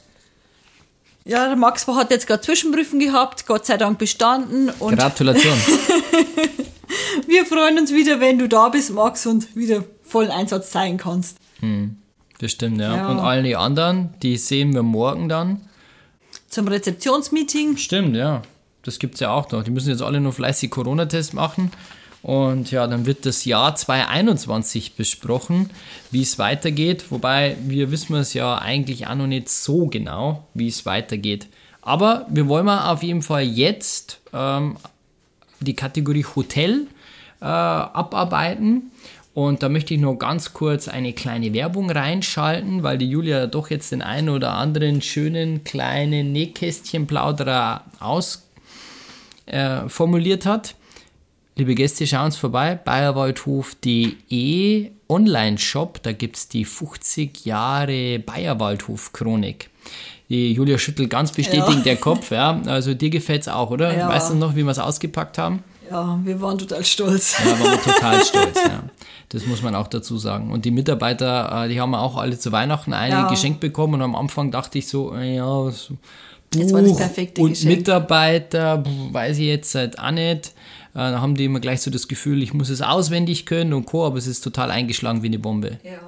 [1.23, 4.71] Ja, der Max hat jetzt gerade Zwischenprüfen gehabt, Gott sei Dank bestanden.
[4.80, 5.54] Und Gratulation.
[7.28, 11.38] wir freuen uns wieder, wenn du da bist, Max, und wieder vollen Einsatz zeigen kannst.
[11.60, 11.97] Hm,
[12.39, 12.95] das stimmt, ja.
[12.95, 13.10] ja.
[13.10, 15.62] Und alle anderen, die sehen wir morgen dann
[16.55, 17.77] zum Rezeptionsmeeting.
[17.77, 18.41] Stimmt, ja.
[18.81, 19.63] Das gibt es ja auch noch.
[19.63, 21.71] Die müssen jetzt alle nur fleißig Corona-Test machen.
[22.21, 25.69] Und ja, dann wird das Jahr 2021 besprochen,
[26.09, 27.11] wie es weitergeht.
[27.11, 31.47] Wobei wir wissen es ja eigentlich auch noch nicht so genau, wie es weitergeht.
[31.81, 34.77] Aber wir wollen mal auf jeden Fall jetzt ähm,
[35.59, 36.87] die Kategorie Hotel
[37.41, 38.91] äh, abarbeiten.
[39.35, 43.69] Und da möchte ich nur ganz kurz eine kleine Werbung reinschalten, weil die Julia doch
[43.69, 50.75] jetzt den einen oder anderen schönen kleinen Nähkästchenplauderer ausformuliert äh, hat.
[51.57, 52.75] Liebe Gäste, schauen uns vorbei.
[52.75, 56.01] Bayerwaldhof.de Online-Shop.
[56.01, 59.69] Da gibt es die 50 Jahre Bayerwaldhof-Chronik.
[60.29, 61.83] Die Julia schüttelt ganz bestätigend ja.
[61.83, 62.31] der Kopf.
[62.31, 62.61] Ja.
[62.67, 63.97] Also dir gefällt es auch, oder?
[63.97, 64.07] Ja.
[64.07, 65.61] Weißt du noch, wie wir es ausgepackt haben?
[65.91, 67.35] Ja, wir waren total stolz.
[67.37, 68.83] Ja, waren wir total stolz, ja.
[69.29, 70.51] Das muss man auch dazu sagen.
[70.51, 73.27] Und die Mitarbeiter, äh, die haben auch alle zu Weihnachten ein ja.
[73.29, 75.97] Geschenk bekommen und am Anfang dachte ich so, äh, ja, so
[76.51, 77.77] Buch war das perfekte und Geschenk.
[77.77, 80.53] Mitarbeiter, weiß ich jetzt seit auch nicht.
[80.93, 83.85] Äh, da haben die immer gleich so das Gefühl, ich muss es auswendig können und
[83.85, 85.79] Co., aber es ist total eingeschlagen wie eine Bombe.
[85.83, 85.99] Ja.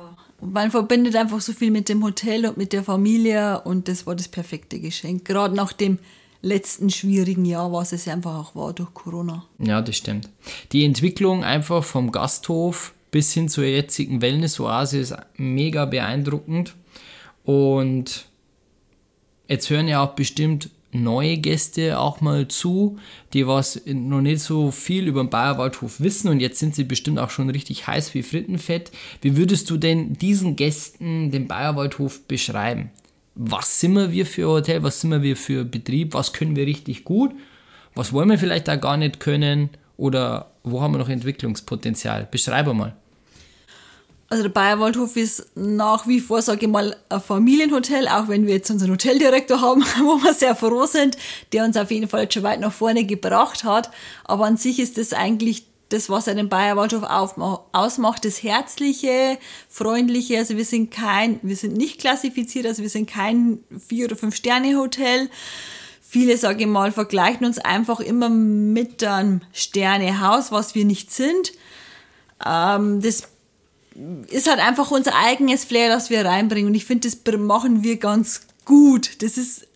[0.41, 4.15] man verbindet einfach so viel mit dem Hotel und mit der Familie und das war
[4.15, 5.25] das perfekte Geschenk.
[5.25, 5.99] Gerade nach dem
[6.41, 9.43] letzten schwierigen Jahr, was es einfach auch war durch Corona.
[9.60, 10.30] Ja, das stimmt.
[10.71, 16.76] Die Entwicklung einfach vom Gasthof bis hin zur jetzigen Wellness-Oase ist mega beeindruckend.
[17.43, 18.26] Und
[19.48, 22.98] jetzt hören ja auch bestimmt neue Gäste auch mal zu,
[23.34, 27.20] die was noch nicht so viel über den Bayerwaldhof wissen und jetzt sind sie bestimmt
[27.20, 28.91] auch schon richtig heiß wie Frittenfett.
[29.22, 32.91] Wie würdest du denn diesen Gästen den Bayerwaldhof beschreiben?
[33.38, 37.32] was sind wir für Hotel, was sind wir für Betrieb, was können wir richtig gut,
[37.93, 42.27] was wollen wir vielleicht auch gar nicht können oder wo haben wir noch Entwicklungspotenzial?
[42.29, 42.95] Beschreibe mal.
[44.29, 48.55] Also der Bayerwaldhof ist nach wie vor, sage ich mal, ein Familienhotel, auch wenn wir
[48.55, 51.17] jetzt unseren Hoteldirektor haben, wo wir sehr froh sind,
[51.53, 53.89] der uns auf jeden Fall schon weit nach vorne gebracht hat.
[54.25, 57.03] Aber an sich ist das eigentlich das, was einen Bayerwaldhof
[57.71, 59.38] ausmacht, das Herzliche,
[59.69, 60.38] Freundliche.
[60.38, 65.29] Also wir sind kein, wir sind nicht klassifiziert, also wir sind kein Vier- oder Fünf-Sterne-Hotel.
[66.10, 71.52] Viele, sage ich mal, vergleichen uns einfach immer mit einem Sternehaus, was wir nicht sind.
[72.46, 73.24] Ähm, das
[74.30, 76.70] ist halt einfach unser eigenes Flair, das wir reinbringen.
[76.70, 79.22] Und ich finde, das machen wir ganz gut.
[79.22, 79.67] Das ist,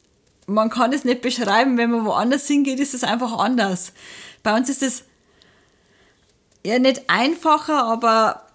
[0.46, 3.92] man kann es nicht beschreiben, wenn man woanders hingeht, ist es einfach anders.
[4.42, 5.04] Bei uns ist es
[6.64, 8.48] ja nicht einfacher, aber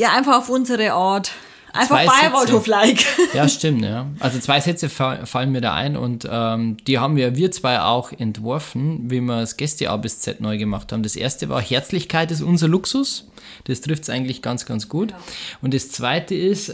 [0.00, 1.30] ja einfach auf unsere Art.
[1.76, 3.04] Einfach Bayerwaldhof-like.
[3.34, 4.06] Ja, stimmt, ja.
[4.18, 8.12] Also zwei Sätze fallen mir da ein und ähm, die haben wir, wir zwei auch
[8.12, 11.02] entworfen, wie wir das Gäste A bis Z neu gemacht haben.
[11.02, 13.28] Das erste war Herzlichkeit ist unser Luxus.
[13.64, 15.10] Das trifft es eigentlich ganz, ganz gut.
[15.10, 15.18] Ja.
[15.62, 16.72] Und das zweite ist,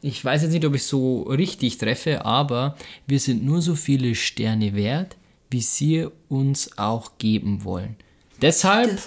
[0.00, 4.14] ich weiß jetzt nicht, ob ich so richtig treffe, aber wir sind nur so viele
[4.14, 5.16] Sterne wert,
[5.50, 7.96] wie sie uns auch geben wollen.
[8.40, 9.00] Deshalb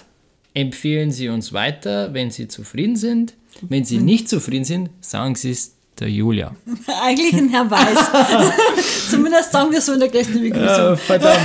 [0.54, 3.36] empfehlen Sie uns weiter, wenn Sie zufrieden sind.
[3.62, 6.56] Wenn Sie nicht zufrieden sind, sagen Sie es der Julia.
[7.04, 9.10] Eigentlich ein Herr Weiß.
[9.10, 10.66] Zumindest sagen wir so in der Gästebegrüßung.
[10.66, 11.38] Ja, verdammt.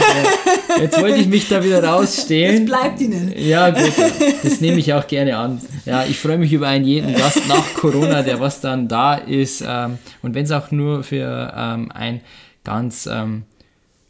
[0.69, 0.83] Ja.
[0.83, 2.67] Jetzt wollte ich mich da wieder rausstehen.
[2.67, 3.35] Das bleibt Ihnen.
[3.37, 3.93] Ja, gut.
[4.43, 5.61] Das nehme ich auch gerne an.
[5.85, 9.63] Ja, ich freue mich über einen jeden Gast nach Corona, der was dann da ist.
[9.67, 12.21] Ähm, und wenn es auch nur für ähm, ein
[12.65, 13.43] ganz ähm,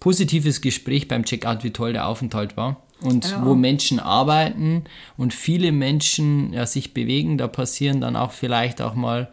[0.00, 3.44] positives Gespräch beim Checkout, wie toll der Aufenthalt war und ja.
[3.44, 4.84] wo Menschen arbeiten
[5.16, 9.28] und viele Menschen ja, sich bewegen, da passieren dann auch vielleicht auch mal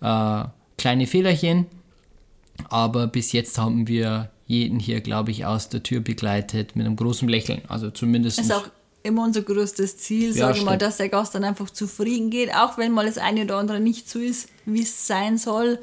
[0.00, 0.44] äh,
[0.76, 1.66] kleine Fehlerchen.
[2.68, 6.96] Aber bis jetzt haben wir jeden hier, glaube ich, aus der Tür begleitet mit einem
[6.96, 7.62] großen Lächeln.
[7.68, 8.40] Also zumindest.
[8.40, 8.68] Ist auch
[9.02, 12.54] immer unser größtes Ziel, ja, sage ich mal, dass der Gast dann einfach zufrieden geht,
[12.54, 15.78] auch wenn mal das eine oder andere nicht so ist, wie es sein soll.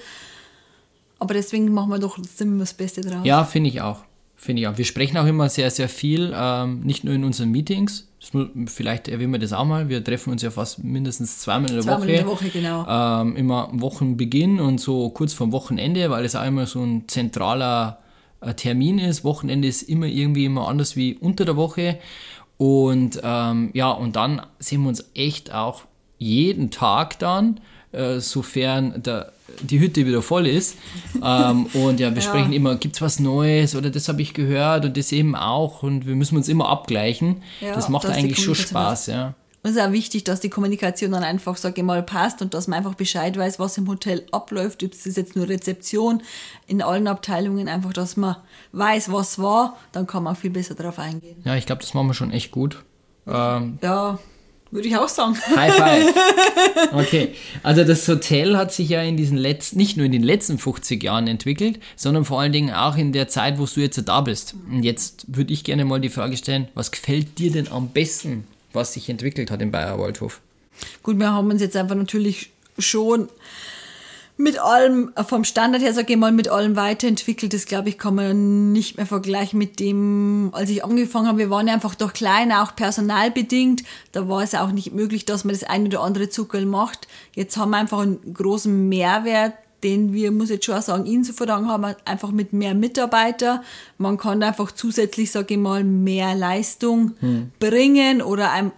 [1.19, 3.25] Aber deswegen machen wir doch immer das Beste draus.
[3.25, 4.03] Ja, finde ich auch.
[4.35, 4.77] Finde ich auch.
[4.77, 8.07] Wir sprechen auch immer sehr, sehr viel, ähm, nicht nur in unseren Meetings.
[8.33, 9.87] Nur, vielleicht erwähnen wir das auch mal.
[9.87, 12.11] Wir treffen uns ja fast mindestens zweimal in der zweimal Woche.
[12.11, 12.85] in der Woche, genau.
[12.87, 17.99] Ähm, immer Wochenbeginn und so kurz vor Wochenende, weil es auch immer so ein zentraler
[18.41, 19.23] äh, Termin ist.
[19.23, 21.99] Wochenende ist immer irgendwie immer anders wie unter der Woche.
[22.57, 25.83] Und ähm, ja, und dann sehen wir uns echt auch
[26.17, 27.59] jeden Tag dann,
[27.95, 29.31] äh, sofern der
[29.61, 30.77] die Hütte wieder voll ist.
[31.23, 32.21] ähm, und ja, wir ja.
[32.21, 35.83] sprechen immer, gibt es was Neues oder das habe ich gehört und das eben auch
[35.83, 37.43] und wir müssen uns immer abgleichen.
[37.61, 39.33] Ja, das macht eigentlich schon Spaß, ja.
[39.63, 42.53] Und es ist auch wichtig, dass die Kommunikation dann einfach, sage ich mal, passt und
[42.53, 44.83] dass man einfach Bescheid weiß, was im Hotel abläuft.
[44.83, 46.21] Ob es jetzt nur Rezeption
[46.67, 48.35] in allen Abteilungen, einfach, dass man
[48.73, 51.37] weiß, was war, dann kann man viel besser darauf eingehen.
[51.45, 52.83] Ja, ich glaube, das machen wir schon echt gut.
[53.25, 54.19] Ähm, ja,
[54.75, 55.35] würde ich auch sagen.
[55.55, 56.13] High five.
[56.93, 57.29] Okay,
[57.63, 61.01] also das Hotel hat sich ja in diesen letzten, nicht nur in den letzten 50
[61.03, 64.55] Jahren entwickelt, sondern vor allen Dingen auch in der Zeit, wo du jetzt da bist.
[64.69, 68.45] Und jetzt würde ich gerne mal die Frage stellen, was gefällt dir denn am besten,
[68.73, 70.41] was sich entwickelt hat im Bayer Waldhof?
[71.01, 73.29] Gut, wir haben uns jetzt einfach natürlich schon
[74.37, 77.53] mit allem, vom Standard her, sage ich mal, mit allem weiterentwickelt.
[77.53, 81.37] Das, glaube ich, kann man nicht mehr vergleichen mit dem, als ich angefangen habe.
[81.37, 83.83] Wir waren ja einfach doch klein, auch personalbedingt.
[84.11, 87.07] Da war es auch nicht möglich, dass man das eine oder andere Zuckerl macht.
[87.33, 89.53] Jetzt haben wir einfach einen großen Mehrwert,
[89.85, 92.73] den wir, muss ich jetzt schon auch sagen, Ihnen zu verdanken haben, einfach mit mehr
[92.73, 93.63] Mitarbeiter.
[93.97, 97.51] Man kann einfach zusätzlich, sage ich mal, mehr Leistung hm.
[97.59, 98.71] bringen oder einem,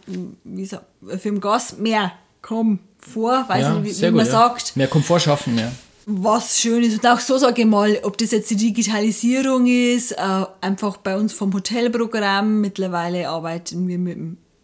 [0.44, 4.32] wie sag, für den Gast mehr kommen vor, weiß ja, nicht, wie, wie man ja.
[4.32, 4.76] sagt.
[4.76, 5.72] Mehr Komfort schaffen, ja.
[6.06, 7.04] Was schön ist.
[7.04, 11.18] Und auch so sage ich mal, ob das jetzt die Digitalisierung ist, äh, einfach bei
[11.18, 12.62] uns vom Hotelprogramm.
[12.62, 14.18] Mittlerweile arbeiten wir mit,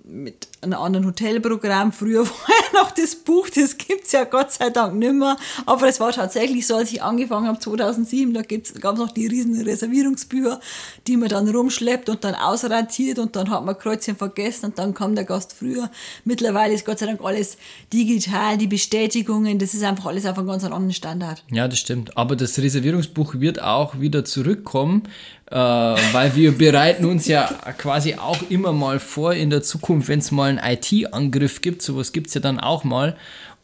[0.05, 1.93] mit einem anderen Hotelprogramm.
[1.93, 5.37] Früher war ja noch das Buch, das gibt es ja Gott sei Dank nicht mehr.
[5.65, 9.27] Aber es war tatsächlich so, als ich angefangen habe, 2007, da gab es noch die
[9.27, 10.59] riesen Reservierungsbücher,
[11.07, 14.93] die man dann rumschleppt und dann ausratiert und dann hat man Kreuzchen vergessen und dann
[14.93, 15.89] kam der Gast früher.
[16.25, 17.57] Mittlerweile ist Gott sei Dank alles
[17.91, 21.43] digital, die Bestätigungen, das ist einfach alles auf einem ganz anderen Standard.
[21.51, 22.17] Ja, das stimmt.
[22.17, 25.03] Aber das Reservierungsbuch wird auch wieder zurückkommen,
[25.51, 27.45] äh, weil wir bereiten uns ja
[27.77, 32.11] quasi auch immer mal vor in der Zukunft, wenn es mal einen IT-Angriff gibt, sowas
[32.11, 33.15] gibt es ja dann auch mal.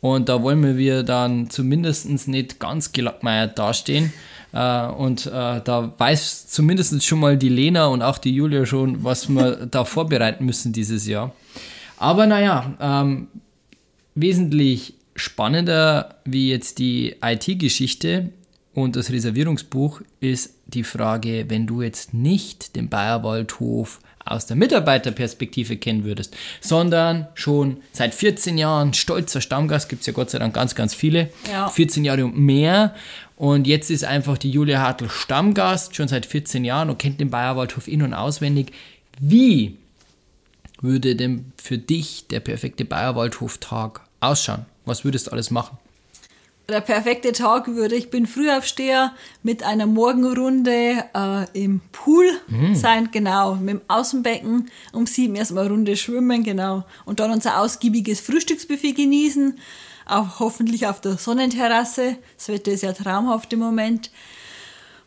[0.01, 4.13] Und da wollen wir dann zumindest nicht ganz gelackmeiert dastehen.
[4.53, 9.03] Äh, und äh, da weiß zumindest schon mal die Lena und auch die Julia schon,
[9.03, 11.33] was wir da vorbereiten müssen dieses Jahr.
[11.97, 13.27] Aber naja, ähm,
[14.15, 18.29] wesentlich spannender wie jetzt die IT-Geschichte
[18.73, 25.77] und das Reservierungsbuch ist die Frage, wenn du jetzt nicht den Bayerwaldhof aus der Mitarbeiterperspektive
[25.77, 30.53] kennen würdest, sondern schon seit 14 Jahren stolzer Stammgast, gibt es ja Gott sei Dank
[30.53, 31.67] ganz, ganz viele, Ja.
[31.69, 32.93] 14 Jahre und mehr.
[33.37, 37.29] Und jetzt ist einfach die Julia Hartl Stammgast, schon seit 14 Jahren und kennt den
[37.29, 38.71] Bayerwaldhof in- und auswendig.
[39.19, 39.77] Wie
[40.81, 44.65] würde denn für dich der perfekte Bayerwaldhof-Tag ausschauen?
[44.85, 45.77] Was würdest du alles machen?
[46.69, 52.25] Der perfekte Tag würde, ich bin Frühaufsteher mit einer Morgenrunde äh, im Pool
[52.73, 56.85] sein, genau, mit dem Außenbecken, um sieben erstmal eine Runde schwimmen, genau.
[57.05, 59.57] Und dann unser ausgiebiges Frühstücksbuffet genießen,
[60.05, 62.17] auch hoffentlich auf der Sonnenterrasse.
[62.37, 64.11] Das Wetter ist ja traumhaft im Moment.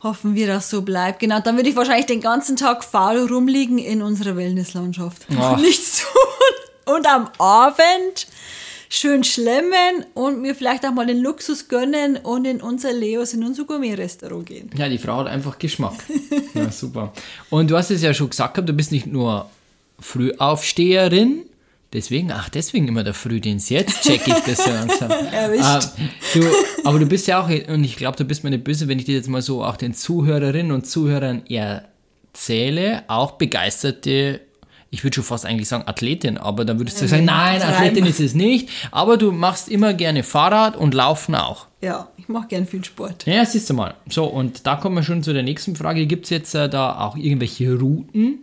[0.02, 1.20] Hoffen wir, dass so bleibt.
[1.20, 5.26] Genau, dann würde ich wahrscheinlich den ganzen Tag faul rumliegen in unserer Wellnesslandschaft.
[5.38, 5.56] Ach.
[5.58, 6.00] Nichts
[6.86, 6.94] tun.
[6.96, 8.26] Und am Abend
[8.92, 13.42] schön schlemmen und mir vielleicht auch mal den Luxus gönnen und in unser Leos, in
[13.42, 14.70] unser Gourmet-Restaurant gehen.
[14.76, 15.94] Ja, die Frau hat einfach Geschmack.
[16.54, 17.10] ja, super.
[17.48, 19.48] Und du hast es ja schon gesagt, gehabt, du bist nicht nur
[19.98, 21.44] Frühaufsteherin,
[21.94, 23.70] deswegen, ach, deswegen immer der Frühdienst.
[23.70, 25.10] Jetzt check ich das so langsam.
[25.32, 25.94] Erwischt.
[25.98, 26.48] Ähm, du,
[26.84, 29.06] aber du bist ja auch, und ich glaube, du bist mir nicht böse, wenn ich
[29.06, 34.42] dir jetzt mal so auch den Zuhörerinnen und Zuhörern erzähle, auch begeisterte
[34.92, 37.62] ich würde schon fast eigentlich sagen Athletin, aber dann würdest du sagen, nein.
[37.62, 41.66] Athletin ist es nicht, aber du machst immer gerne Fahrrad und Laufen auch.
[41.80, 43.24] Ja, ich mache gern viel Sport.
[43.24, 43.94] Ja, siehst du mal.
[44.10, 46.06] So, und da kommen wir schon zu der nächsten Frage.
[46.06, 48.40] Gibt es jetzt äh, da auch irgendwelche Routen,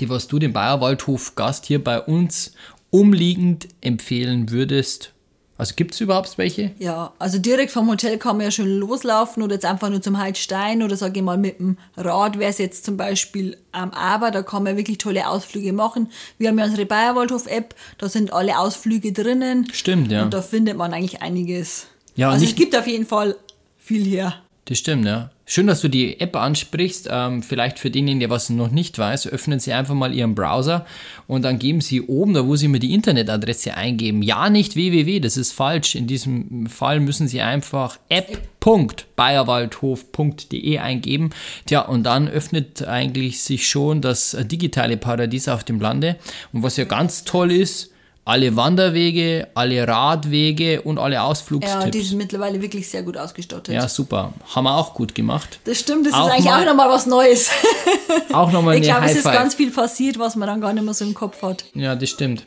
[0.00, 2.52] die was du dem Bayerwaldhof-Gast hier bei uns
[2.90, 5.12] umliegend empfehlen würdest?
[5.60, 6.70] Also gibt es überhaupt welche?
[6.78, 10.16] Ja, also direkt vom Hotel kann man ja schon loslaufen oder jetzt einfach nur zum
[10.16, 14.30] Heidstein oder sage ich mal mit dem Rad wäre es jetzt zum Beispiel am Aber,
[14.30, 16.10] da kann man wirklich tolle Ausflüge machen.
[16.38, 19.68] Wir haben ja unsere Bayerwaldhof-App, da sind alle Ausflüge drinnen.
[19.70, 20.22] Stimmt, ja.
[20.22, 21.88] Und da findet man eigentlich einiges.
[22.16, 23.36] Ja, also es gibt auf jeden Fall
[23.76, 24.36] viel her.
[24.70, 25.30] Das stimmt, ja.
[25.46, 27.08] Schön, dass du die App ansprichst.
[27.10, 30.86] Ähm, vielleicht für denjenigen, der was noch nicht weiß, öffnen Sie einfach mal Ihren Browser
[31.26, 35.18] und dann geben Sie oben, da wo Sie mir die Internetadresse eingeben, ja nicht www,
[35.18, 35.96] das ist falsch.
[35.96, 41.30] In diesem Fall müssen Sie einfach app.bayerwaldhof.de eingeben.
[41.66, 46.14] Tja, und dann öffnet eigentlich sich schon das digitale Paradies auf dem Lande.
[46.52, 47.89] Und was ja ganz toll ist,
[48.24, 51.90] alle Wanderwege, alle Radwege und alle Ja, Ausflugstipps.
[51.90, 53.74] die sind mittlerweile wirklich sehr gut ausgestattet.
[53.74, 54.34] Ja, super.
[54.54, 55.58] Haben wir auch gut gemacht.
[55.64, 57.50] Das stimmt, das Auch ist eigentlich mal- auch nochmal was Neues.
[58.32, 60.84] Auch nochmal ich eine glaube, es ist ganz viel passiert, was man dann gar nicht
[60.84, 61.64] mehr so im Kopf hat.
[61.74, 62.44] Ja, das stimmt.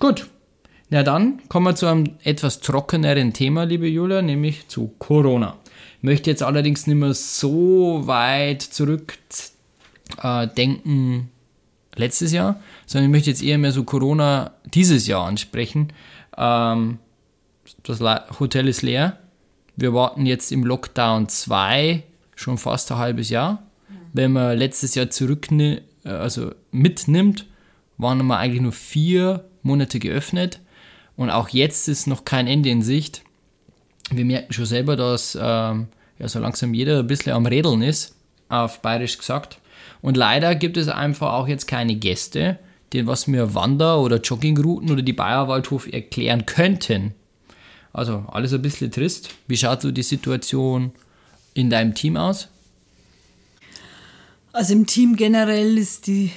[0.00, 0.26] Gut.
[0.88, 5.56] Na dann kommen wir zu einem etwas trockeneren Thema, liebe Julia, nämlich zu Corona.
[5.98, 9.18] Ich möchte jetzt allerdings nicht mehr so weit zurück
[10.22, 11.30] äh, denken
[11.98, 15.92] letztes Jahr, sondern ich möchte jetzt eher mehr so Corona dieses Jahr ansprechen.
[16.36, 16.98] Ähm,
[17.82, 18.00] das
[18.38, 19.18] Hotel ist leer.
[19.76, 22.02] Wir warten jetzt im Lockdown 2
[22.34, 23.62] schon fast ein halbes Jahr.
[24.12, 25.48] Wenn man letztes Jahr zurück,
[26.04, 27.46] also mitnimmt,
[27.98, 30.60] waren wir eigentlich nur vier Monate geöffnet.
[31.16, 33.22] Und auch jetzt ist noch kein Ende in Sicht.
[34.10, 38.14] Wir merken schon selber, dass ähm, ja, so langsam jeder ein bisschen am Rädeln ist,
[38.48, 39.58] auf bayerisch gesagt.
[40.06, 42.60] Und leider gibt es einfach auch jetzt keine Gäste,
[42.92, 47.12] die was mir Wander- oder Joggingrouten oder die Bayerwaldhof erklären könnten.
[47.92, 49.30] Also alles ein bisschen trist.
[49.48, 50.92] Wie schaut so die Situation
[51.54, 52.46] in deinem Team aus?
[54.52, 56.30] Also im Team generell ist die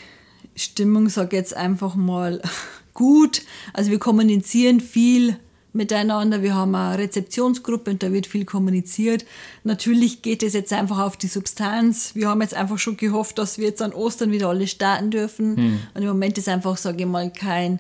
[0.56, 2.42] Stimmung, sag jetzt einfach mal,
[2.96, 3.44] gut.
[3.74, 5.38] Also wir kommunizieren viel
[5.74, 6.42] miteinander.
[6.42, 9.26] Wir haben eine Rezeptionsgruppe und da wird viel kommuniziert.
[9.64, 12.16] Natürlich geht es jetzt einfach auf die Substanz.
[12.16, 15.80] Wir haben jetzt einfach schon gehofft, dass wir jetzt an Ostern wieder alle starten dürfen.
[15.94, 17.80] Und im Moment ist einfach, sage ich mal, kein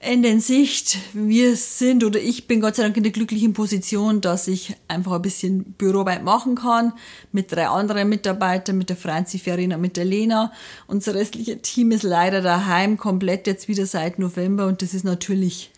[0.00, 0.98] Ende in Sicht.
[1.12, 5.12] Wir sind oder ich bin Gott sei Dank in der glücklichen Position, dass ich einfach
[5.12, 6.92] ein bisschen Büroarbeit machen kann
[7.32, 10.52] mit drei anderen Mitarbeitern, mit der Franzi Ferina, mit der Lena.
[10.86, 15.72] Unser restliches Team ist leider daheim komplett jetzt wieder seit November und das ist natürlich,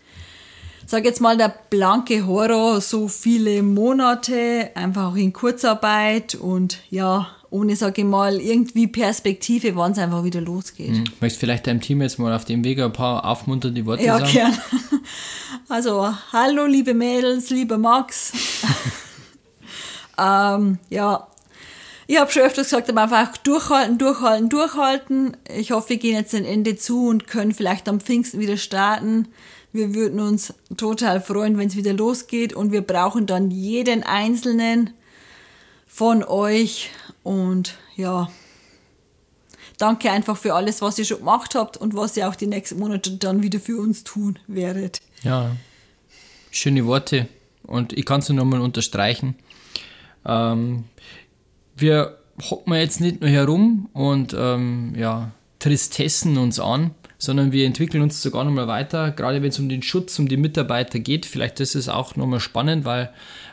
[0.90, 7.28] sag jetzt mal, der blanke Horror, so viele Monate, einfach auch in Kurzarbeit und ja,
[7.48, 10.90] ohne, sag ich mal, irgendwie Perspektive, wann es einfach wieder losgeht.
[11.20, 14.18] Möchtest du vielleicht deinem Team jetzt mal auf dem Weg ein paar aufmunternde Worte Ja,
[14.18, 14.32] sagen?
[14.32, 14.58] gern.
[15.68, 18.32] Also, hallo, liebe Mädels, lieber Max.
[20.18, 21.28] ähm, ja,
[22.08, 25.36] ich habe schon öfters gesagt, aber einfach durchhalten, durchhalten, durchhalten.
[25.56, 29.28] Ich hoffe, wir gehen jetzt ein Ende zu und können vielleicht am Pfingsten wieder starten.
[29.72, 34.90] Wir würden uns total freuen, wenn es wieder losgeht und wir brauchen dann jeden einzelnen
[35.86, 36.90] von euch
[37.22, 38.30] und ja,
[39.78, 42.78] danke einfach für alles, was ihr schon gemacht habt und was ihr auch die nächsten
[42.78, 45.00] Monate dann wieder für uns tun werdet.
[45.22, 45.54] Ja,
[46.50, 47.28] schöne Worte
[47.62, 49.36] und ich kann es nur nochmal unterstreichen.
[50.26, 50.84] Ähm,
[51.76, 52.18] wir
[52.50, 58.22] hocken jetzt nicht nur herum und ähm, ja, Tristessen uns an, sondern wir entwickeln uns
[58.22, 61.26] sogar nochmal weiter, gerade wenn es um den Schutz, um die Mitarbeiter geht.
[61.26, 63.10] Vielleicht ist es auch nochmal spannend, weil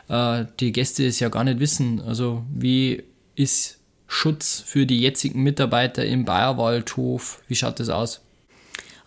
[0.08, 2.00] äh, die Gäste es ja gar nicht wissen.
[2.00, 3.04] Also wie
[3.36, 7.42] ist Schutz für die jetzigen Mitarbeiter im Bayerwaldhof?
[7.46, 8.22] Wie schaut das aus?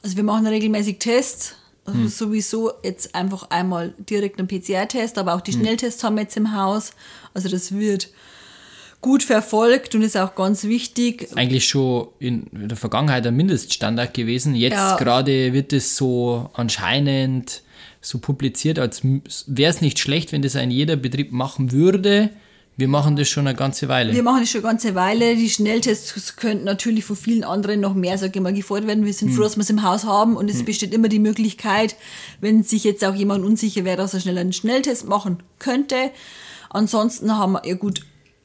[0.04, 1.56] Also wir machen regelmäßig Tests.
[1.84, 2.08] Also hm.
[2.10, 5.62] sowieso jetzt einfach einmal direkt einen PCR-Test, aber auch die hm.
[5.62, 6.92] Schnelltests haben wir jetzt im Haus.
[7.34, 8.10] Also das wird
[9.02, 11.28] gut verfolgt und ist auch ganz wichtig.
[11.36, 14.56] Eigentlich schon in der Vergangenheit ein Mindeststandard gewesen.
[14.56, 14.96] Jetzt ja.
[14.98, 17.64] gerade wird es so anscheinend
[18.00, 22.30] so publiziert, als wäre es nicht schlecht, wenn das ein jeder Betrieb machen würde.
[22.78, 24.14] Wir machen das schon eine ganze Weile.
[24.14, 25.36] Wir machen das schon eine ganze Weile.
[25.36, 29.06] Die Schnelltests könnten natürlich von vielen anderen noch mehr, sage ich mal, gefordert werden.
[29.06, 29.36] Wir sind hm.
[29.36, 30.66] froh, dass wir es im Haus haben und es hm.
[30.66, 31.96] besteht immer die Möglichkeit,
[32.40, 36.12] wenn sich jetzt auch jemand unsicher wäre, dass er schnell einen Schnelltest machen könnte.
[36.70, 38.04] Ansonsten haben wir, ja gut,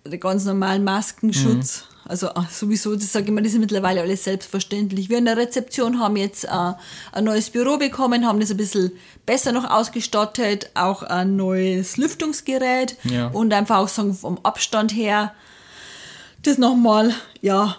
[0.09, 1.85] den ganz normalen Maskenschutz.
[1.89, 1.97] Mhm.
[2.09, 5.09] Also ah, sowieso, das sage ich mal, das ist mittlerweile alles selbstverständlich.
[5.09, 6.73] Wir in der Rezeption haben jetzt äh,
[7.13, 8.93] ein neues Büro bekommen, haben das ein bisschen
[9.25, 13.27] besser noch ausgestattet, auch ein neues Lüftungsgerät ja.
[13.29, 15.35] und einfach auch sagen, vom Abstand her
[16.43, 17.77] das nochmal, ja,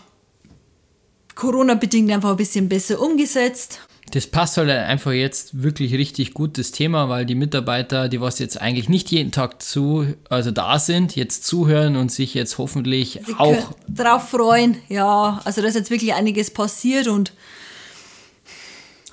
[1.36, 3.80] Corona-bedingt einfach ein bisschen besser umgesetzt.
[4.12, 8.40] Das passt halt einfach jetzt wirklich richtig gut, das Thema, weil die Mitarbeiter, die was
[8.40, 13.20] jetzt eigentlich nicht jeden Tag zu, also da sind, jetzt zuhören und sich jetzt hoffentlich
[13.26, 14.78] Sie auch drauf freuen.
[14.88, 17.34] Ja, also da ist jetzt wirklich einiges passiert und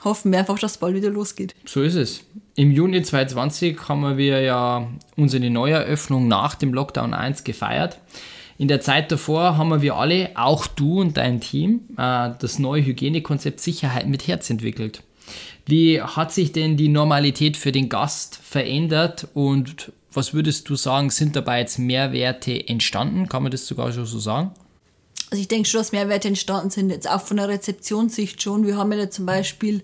[0.04, 1.54] hoffen wir einfach, dass es bald wieder losgeht.
[1.64, 2.20] So ist es.
[2.56, 4.86] Im Juni 2020 haben wir ja
[5.16, 7.98] unsere Neueröffnung nach dem Lockdown 1 gefeiert.
[8.64, 12.82] In der Zeit davor haben wir alle, auch du und dein Team, äh, das neue
[12.82, 15.02] Hygienekonzept Sicherheit mit Herz entwickelt.
[15.66, 21.10] Wie hat sich denn die Normalität für den Gast verändert und was würdest du sagen,
[21.10, 23.28] sind dabei jetzt Mehrwerte entstanden?
[23.28, 24.52] Kann man das sogar schon so sagen?
[25.30, 28.66] Also ich denke schon, dass Mehrwerte entstanden sind, jetzt auch von der Rezeptionssicht schon.
[28.66, 29.82] Wir haben ja zum Beispiel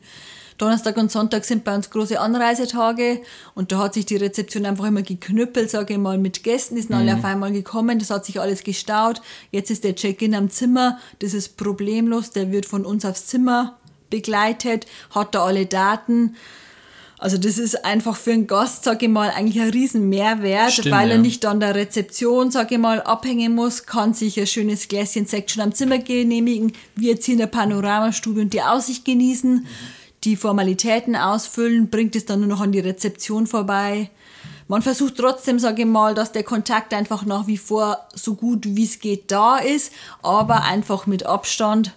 [0.61, 3.23] Donnerstag und Sonntag sind bei uns große Anreisetage
[3.55, 6.83] und da hat sich die Rezeption einfach immer geknüppelt, sage ich mal, mit Gästen, die
[6.83, 6.97] sind mhm.
[6.97, 9.23] alle auf einmal gekommen, das hat sich alles gestaut.
[9.53, 13.79] Jetzt ist der Check-in am Zimmer, das ist problemlos, der wird von uns aufs Zimmer
[14.11, 14.85] begleitet,
[15.15, 16.37] hat da alle Daten.
[17.17, 20.91] Also das ist einfach für einen Gast, sage ich mal, eigentlich ein riesen Mehrwert, Stimmt,
[20.91, 21.23] weil er ja.
[21.23, 25.53] nicht an der Rezeption, sage ich mal, abhängen muss, kann sich ein schönes Gläschen Sekt
[25.53, 29.55] schon am Zimmer genehmigen, wir jetzt hier in der Panoramastube und die Aussicht genießen.
[29.55, 29.67] Mhm
[30.25, 34.11] die Formalitäten ausfüllen, bringt es dann nur noch an die Rezeption vorbei.
[34.69, 38.65] Man versucht trotzdem, sage ich mal, dass der Kontakt einfach nach wie vor so gut
[38.67, 39.93] wie es geht da ist,
[40.23, 41.93] aber einfach mit Abstand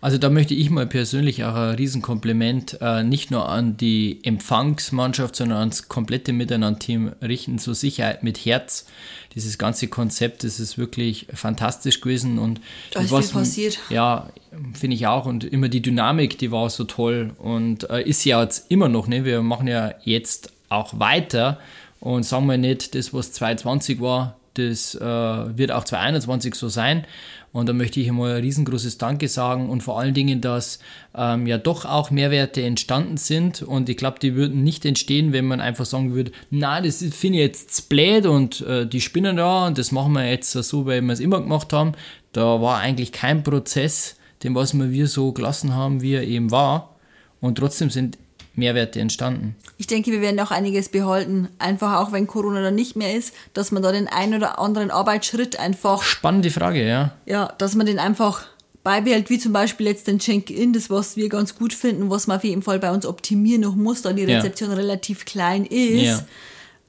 [0.00, 5.34] also da möchte ich mal persönlich auch ein Riesenkompliment äh, nicht nur an die Empfangsmannschaft,
[5.34, 7.58] sondern ans komplette Miteinander-Team richten.
[7.58, 8.86] Zur Sicherheit mit Herz.
[9.34, 12.38] Dieses ganze Konzept, das ist wirklich fantastisch gewesen.
[12.38, 12.60] Und
[12.92, 13.78] da ist viel passiert.
[13.90, 14.28] Ja,
[14.72, 15.26] finde ich auch.
[15.26, 17.32] Und immer die Dynamik, die war so toll.
[17.38, 19.24] Und äh, ist ja jetzt immer noch, ne?
[19.24, 21.58] Wir machen ja jetzt auch weiter
[22.00, 27.06] und sagen wir nicht, das, was 2020 war, das äh, wird auch 2021 so sein.
[27.50, 30.80] Und da möchte ich einmal ein riesengroßes Danke sagen und vor allen Dingen, dass
[31.16, 33.62] ähm, ja doch auch Mehrwerte entstanden sind.
[33.62, 37.38] Und ich glaube, die würden nicht entstehen, wenn man einfach sagen würde, na, das finde
[37.38, 41.00] ich jetzt blöd und äh, die spinnen da und das machen wir jetzt so, wie
[41.00, 41.92] wir es immer gemacht haben.
[42.32, 46.96] Da war eigentlich kein Prozess, den was wir so gelassen haben, wie er eben war.
[47.40, 48.18] Und trotzdem sind
[48.54, 49.56] Mehrwerte entstanden.
[49.78, 51.48] Ich denke, wir werden auch einiges behalten.
[51.58, 54.90] Einfach auch, wenn Corona dann nicht mehr ist, dass man da den einen oder anderen
[54.90, 56.02] Arbeitsschritt einfach.
[56.02, 57.12] Spannende Frage, ja.
[57.24, 58.46] Ja, dass man den einfach
[58.82, 62.38] beibehält, wie zum Beispiel jetzt den Check-in, das was wir ganz gut finden, was man
[62.38, 64.76] auf jeden Fall bei uns optimieren noch muss, da die Rezeption ja.
[64.76, 66.02] relativ klein ist.
[66.02, 66.24] Ja.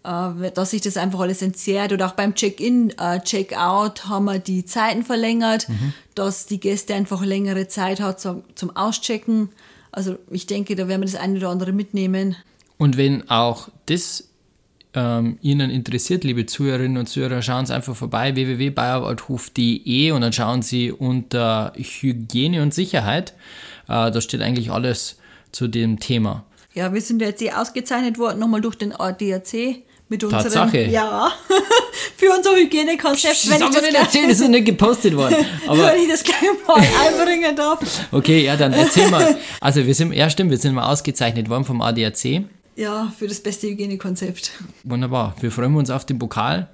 [0.04, 1.92] Äh, dass sich das einfach alles entzerrt.
[1.92, 5.94] Oder auch beim Check-in, äh, Check-out haben wir die Zeiten verlängert, mhm.
[6.16, 9.50] dass die Gäste einfach längere Zeit hat zum, zum Auschecken.
[9.92, 12.38] Also ich denke, da werden wir das eine oder andere mitnehmen.
[12.78, 14.30] Und wenn auch das
[14.94, 20.62] ähm, Ihnen interessiert, liebe Zuhörerinnen und Zuhörer, schauen Sie einfach vorbei www.bayerwaldhof.de und dann schauen
[20.62, 23.34] Sie unter Hygiene und Sicherheit.
[23.90, 25.18] Äh, da steht eigentlich alles
[25.52, 26.46] zu dem Thema.
[26.74, 30.44] Ja, wir sind jetzt eh ausgezeichnet worden, nochmal durch den ADAC mit unserem.
[30.44, 30.86] Tatsache.
[30.86, 31.32] Ja,
[32.18, 33.48] für unser Hygienekonzept.
[33.48, 35.38] Das haben wir nicht erzählt, das ist nicht gepostet worden.
[35.68, 37.80] Aber wenn ich das gleich mal einbringen darf.
[38.12, 39.38] Okay, ja, dann erzähl mal.
[39.62, 42.44] Also, wir sind, ja, stimmt, wir sind mal ausgezeichnet worden vom ADAC.
[42.76, 44.52] Ja, für das beste Hygienekonzept.
[44.84, 45.36] Wunderbar.
[45.40, 46.70] Wir freuen uns auf den Pokal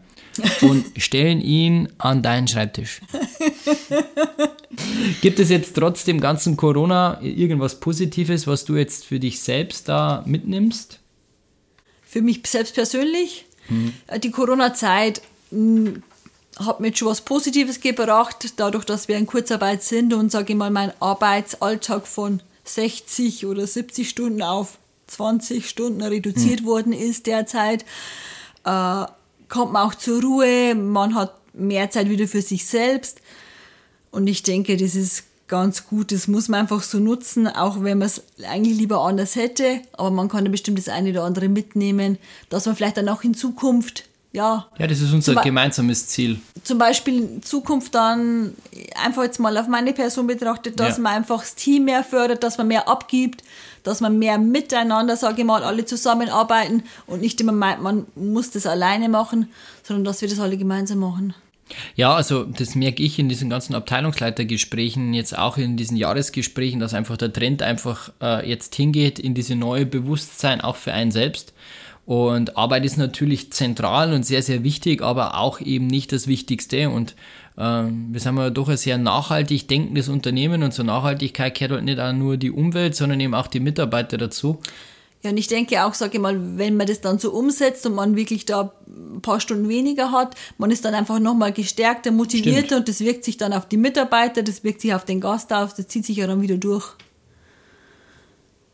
[0.61, 3.01] und stellen ihn an deinen Schreibtisch.
[5.21, 9.89] Gibt es jetzt trotz dem ganzen Corona irgendwas Positives, was du jetzt für dich selbst
[9.89, 10.99] da mitnimmst?
[12.15, 13.45] Für mich selbst persönlich.
[13.67, 13.91] Mhm.
[14.23, 16.01] Die Corona-Zeit hm,
[16.57, 20.57] hat mir schon was Positives gebracht, dadurch, dass wir in Kurzarbeit sind und sage ich
[20.57, 26.65] mal, mein Arbeitsalltag von 60 oder 70 Stunden auf 20 Stunden reduziert mhm.
[26.65, 27.83] worden ist derzeit,
[28.63, 29.05] äh,
[29.49, 33.19] kommt man auch zur Ruhe, man hat mehr Zeit wieder für sich selbst
[34.11, 36.11] und ich denke, das ist ganz gut.
[36.11, 39.81] Das muss man einfach so nutzen, auch wenn man es eigentlich lieber anders hätte.
[39.93, 42.17] Aber man kann ja bestimmt das eine oder andere mitnehmen,
[42.49, 44.67] dass man vielleicht dann auch in Zukunft ja.
[44.77, 46.39] Ja, das ist unser gemeinsames Ziel.
[46.63, 48.53] Zum Beispiel in Zukunft dann
[49.01, 51.03] einfach jetzt mal auf meine Person betrachtet, dass ja.
[51.03, 53.43] man einfach das Team mehr fördert, dass man mehr abgibt,
[53.83, 58.51] dass man mehr miteinander, sage ich mal, alle zusammenarbeiten und nicht immer meint, man muss
[58.51, 59.49] das alleine machen,
[59.83, 61.33] sondern dass wir das alle gemeinsam machen.
[61.95, 66.93] Ja, also das merke ich in diesen ganzen Abteilungsleitergesprächen, jetzt auch in diesen Jahresgesprächen, dass
[66.93, 71.53] einfach der Trend einfach äh, jetzt hingeht in diese neue Bewusstsein auch für einen selbst.
[72.05, 76.91] Und Arbeit ist natürlich zentral und sehr, sehr wichtig, aber auch eben nicht das Wichtigste.
[76.91, 77.15] Und
[77.57, 81.85] ähm, wir sind ja doch ein sehr nachhaltig denkendes Unternehmen und zur Nachhaltigkeit gehört halt
[81.85, 84.59] nicht auch nur die Umwelt, sondern eben auch die Mitarbeiter dazu.
[85.25, 87.95] Ja, und ich denke auch, sage ich mal, wenn man das dann so umsetzt und
[87.95, 92.67] man wirklich da ein paar Stunden weniger hat, man ist dann einfach nochmal gestärkter, motivierter
[92.67, 92.79] Stimmt.
[92.81, 95.73] und das wirkt sich dann auf die Mitarbeiter, das wirkt sich auf den Gast auf,
[95.73, 96.85] das zieht sich ja dann wieder durch.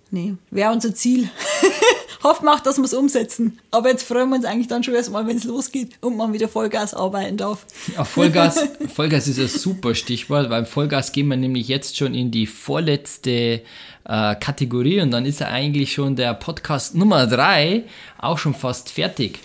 [0.09, 1.29] Nee, wäre unser Ziel.
[2.23, 3.59] Hoffen auch, dass wir es umsetzen.
[3.71, 6.47] Aber jetzt freuen wir uns eigentlich dann schon erstmal, wenn es losgeht und man wieder
[6.47, 7.65] Vollgas arbeiten darf.
[7.95, 8.59] Ja, Vollgas,
[8.93, 13.61] Vollgas ist ein super Stichwort, weil Vollgas gehen wir nämlich jetzt schon in die vorletzte
[14.05, 17.83] äh, Kategorie und dann ist ja eigentlich schon der Podcast Nummer drei
[18.19, 19.39] auch schon fast fertig.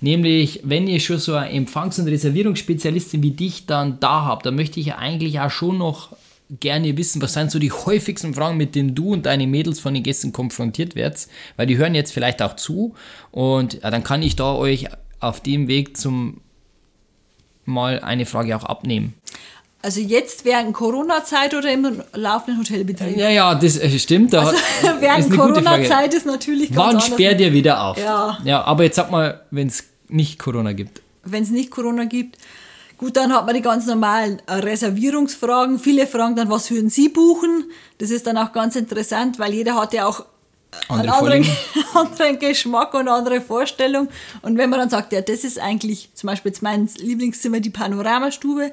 [0.00, 4.56] Nämlich, wenn ihr schon so eine Empfangs- und Reservierungsspezialistin wie dich dann da habt, dann
[4.56, 6.16] möchte ich ja eigentlich auch schon noch
[6.60, 9.94] gerne wissen, was sind so die häufigsten Fragen, mit denen du und deine Mädels von
[9.94, 12.94] den Gästen konfrontiert werdet, weil die hören jetzt vielleicht auch zu
[13.30, 14.88] und ja, dann kann ich da euch
[15.20, 16.40] auf dem Weg zum
[17.64, 19.14] mal eine Frage auch abnehmen.
[19.82, 23.16] Also jetzt während Corona-Zeit oder im laufenden Hotelbetrieb?
[23.16, 24.32] Ja, ja, das äh, stimmt.
[24.32, 24.56] Da also
[25.00, 27.98] während Corona-Zeit ist natürlich ganz Wann sperrt ihr wieder auf?
[27.98, 28.38] Ja.
[28.44, 31.02] Ja, aber jetzt sag mal, wenn es nicht Corona gibt.
[31.24, 32.38] Wenn es nicht Corona gibt,
[33.02, 35.80] Gut, dann hat man die ganz normalen äh, Reservierungsfragen.
[35.80, 37.68] Viele fragen dann, was würden Sie buchen?
[37.98, 40.24] Das ist dann auch ganz interessant, weil jeder hat ja auch
[40.88, 41.44] einen anderen,
[41.94, 44.06] anderen, Geschmack und andere Vorstellung.
[44.42, 47.70] Und wenn man dann sagt, ja, das ist eigentlich zum Beispiel jetzt mein Lieblingszimmer, die
[47.70, 48.72] Panoramastube,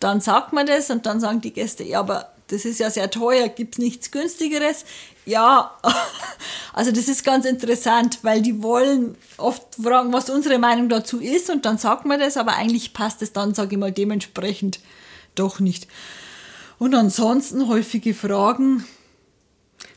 [0.00, 3.10] dann sagt man das und dann sagen die Gäste, ja, aber das ist ja sehr
[3.10, 4.86] teuer, gibt es nichts günstigeres?
[5.28, 5.72] Ja,
[6.72, 11.50] also das ist ganz interessant, weil die wollen oft fragen, was unsere Meinung dazu ist
[11.50, 14.80] und dann sagt man das, aber eigentlich passt es dann, sage ich mal, dementsprechend
[15.34, 15.86] doch nicht.
[16.78, 18.86] Und ansonsten häufige Fragen,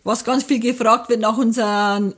[0.04, 2.14] was ganz viel gefragt wird nach unseren,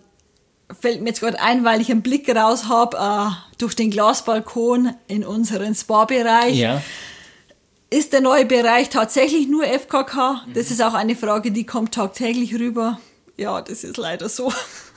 [0.80, 4.95] fällt mir jetzt gerade ein, weil ich einen Blick raus habe, äh, durch den Glasbalkon
[5.07, 6.55] in unseren Spa-Bereich.
[6.55, 6.82] Ja.
[7.93, 10.45] Ist der neue Bereich tatsächlich nur FKK?
[10.55, 12.99] Das ist auch eine Frage, die kommt tagtäglich rüber.
[13.37, 14.51] Ja, das ist leider so.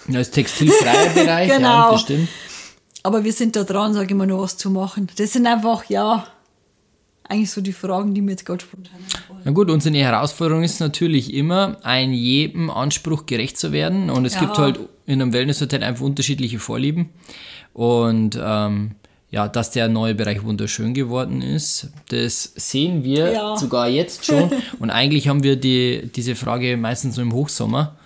[0.08, 1.68] Ja, das textilfreie Bereich, genau.
[1.68, 2.28] ja, das stimmt.
[3.02, 5.08] Aber wir sind da dran, sage ich mal, noch was zu machen.
[5.18, 6.26] Das sind einfach, ja,
[7.28, 9.42] eigentlich so die Fragen, die mir jetzt gerade spontan einfallen.
[9.44, 14.08] Na gut, unsere Herausforderung ist natürlich immer, ein jedem Anspruch gerecht zu werden.
[14.08, 14.40] Und es ja.
[14.40, 17.10] gibt halt in einem Wellnesshotel einfach unterschiedliche Vorlieben.
[17.74, 18.92] Und ähm,
[19.30, 21.90] ja, dass der neue Bereich wunderschön geworden ist.
[22.08, 23.56] Das sehen wir ja.
[23.56, 24.50] sogar jetzt schon.
[24.78, 27.96] Und eigentlich haben wir die, diese Frage meistens so im Hochsommer.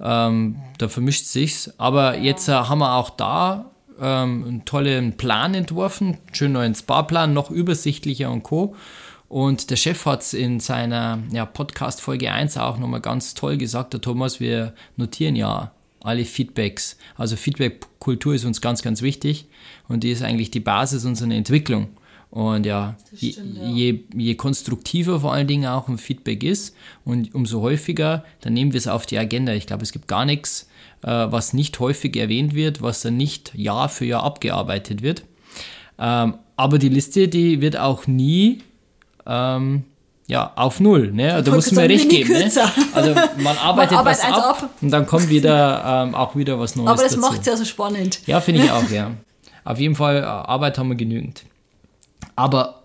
[0.00, 1.72] Ähm, da vermischt sich's.
[1.76, 2.22] Aber ja.
[2.22, 3.70] jetzt äh, haben wir auch da
[4.00, 8.74] ähm, einen tollen Plan entworfen, schön neuen Sparplan, noch übersichtlicher und Co.
[9.28, 13.58] Und der Chef hat es in seiner ja, Podcast Folge 1 auch nochmal ganz toll
[13.58, 15.70] gesagt, der Thomas, wir notieren ja
[16.02, 16.96] alle Feedbacks.
[17.16, 19.46] Also Feedback-Kultur ist uns ganz, ganz wichtig
[19.88, 21.88] und die ist eigentlich die Basis unserer Entwicklung.
[22.30, 23.68] Und ja, stimmt, je, ja.
[23.70, 28.72] Je, je, konstruktiver vor allen Dingen auch ein Feedback ist und umso häufiger, dann nehmen
[28.72, 29.52] wir es auf die Agenda.
[29.52, 30.68] Ich glaube, es gibt gar nichts,
[31.02, 35.24] äh, was nicht häufig erwähnt wird, was dann nicht Jahr für Jahr abgearbeitet wird.
[35.98, 38.62] Ähm, aber die Liste, die wird auch nie
[39.26, 39.84] ähm,
[40.30, 41.10] ja, auf null.
[41.12, 41.42] Ne?
[41.42, 42.32] Da muss man recht geben.
[42.32, 42.50] Ne?
[42.94, 46.76] Also man arbeitet man was ab, ab, und dann kommt wieder ähm, auch wieder was
[46.76, 48.20] Neues Aber das macht es ja so spannend.
[48.26, 49.10] Ja, finde ich auch, ja.
[49.64, 51.42] Auf jeden Fall, äh, Arbeit haben wir genügend.
[52.36, 52.79] Aber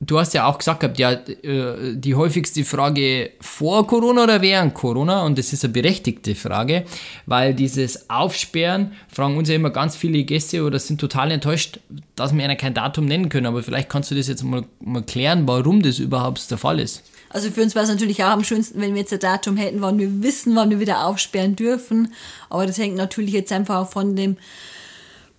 [0.00, 4.74] du hast ja auch gesagt gehabt, ja, äh, die häufigste Frage vor Corona oder während
[4.74, 6.84] Corona, und das ist eine berechtigte Frage,
[7.24, 11.80] weil dieses Aufsperren fragen uns ja immer ganz viele Gäste oder sind total enttäuscht,
[12.14, 13.46] dass wir ihnen kein Datum nennen können.
[13.46, 17.02] Aber vielleicht kannst du das jetzt mal, mal klären, warum das überhaupt der Fall ist.
[17.30, 19.80] Also für uns wäre es natürlich auch am schönsten, wenn wir jetzt ein Datum hätten,
[19.80, 22.12] wann wir wissen, wann wir wieder aufsperren dürfen.
[22.50, 24.36] Aber das hängt natürlich jetzt einfach auch von dem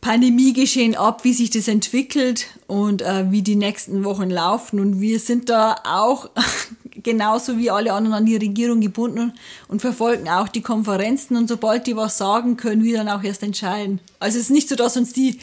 [0.08, 4.80] Pandemiegeschehen ab, wie sich das entwickelt und äh, wie die nächsten Wochen laufen.
[4.80, 6.30] Und wir sind da auch
[7.04, 9.34] genauso wie alle anderen an die Regierung gebunden
[9.68, 11.36] und verfolgen auch die Konferenzen.
[11.36, 14.00] Und sobald die was sagen, können wir dann auch erst entscheiden.
[14.18, 15.40] Also es ist nicht so, dass uns die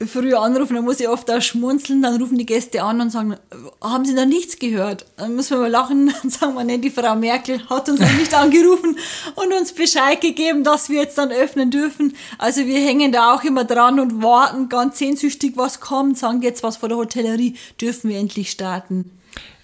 [0.00, 3.36] früher anrufen, dann muss ich oft auch schmunzeln, dann rufen die Gäste an und sagen,
[3.80, 5.06] haben Sie noch nichts gehört?
[5.16, 8.12] Dann müssen wir mal lachen und sagen wir, nee, die Frau Merkel hat uns noch
[8.12, 8.98] nicht angerufen
[9.36, 12.16] und uns Bescheid gegeben, dass wir jetzt dann öffnen dürfen.
[12.38, 16.62] Also wir hängen da auch immer dran und warten ganz sehnsüchtig, was kommt, sagen jetzt
[16.62, 19.10] was vor der Hotellerie, dürfen wir endlich starten.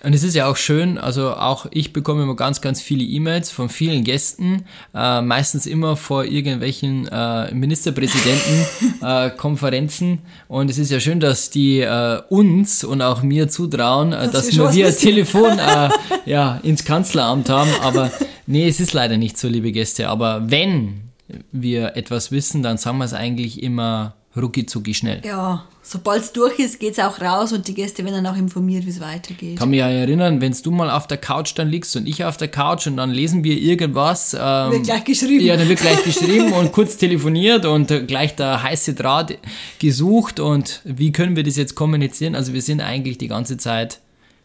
[0.02, 3.50] Und es ist ja auch schön, also auch ich bekomme immer ganz, ganz viele E-Mails
[3.50, 4.64] von vielen Gästen,
[4.94, 10.12] äh, meistens immer vor irgendwelchen äh, Ministerpräsidenten-Konferenzen.
[10.12, 10.18] äh,
[10.48, 14.56] und es ist ja schön, dass die äh, uns und auch mir zutrauen, äh, dass
[14.56, 15.90] wir via Telefon äh,
[16.24, 17.68] ja, ins Kanzleramt haben.
[17.82, 18.10] Aber
[18.46, 20.08] nee, es ist leider nicht so, liebe Gäste.
[20.08, 21.10] Aber wenn
[21.52, 25.22] wir etwas wissen, dann sagen wir es eigentlich immer rucki zucki schnell.
[25.24, 28.38] Ja, sobald es durch ist, geht es auch raus und die Gäste werden dann auch
[28.38, 29.58] informiert, wie es weitergeht.
[29.58, 32.36] Kann mich ja erinnern, wenn du mal auf der Couch dann liegst und ich auf
[32.36, 34.34] der Couch und dann lesen wir irgendwas.
[34.34, 35.44] Ähm, wird gleich geschrieben.
[35.44, 39.38] Ja, dann wird gleich geschrieben und kurz telefoniert und gleich der heiße Draht
[39.80, 42.36] gesucht und wie können wir das jetzt kommunizieren?
[42.36, 43.98] Also wir sind eigentlich die ganze Zeit,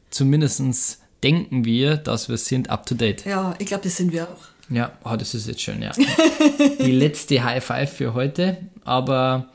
[0.09, 3.25] zumindest denken wir, dass wir sind up to date.
[3.25, 4.55] Ja, ich glaube, das sind wir auch.
[4.69, 5.91] Ja, oh, das ist jetzt schön, ja.
[6.79, 9.49] die letzte High Five für heute, aber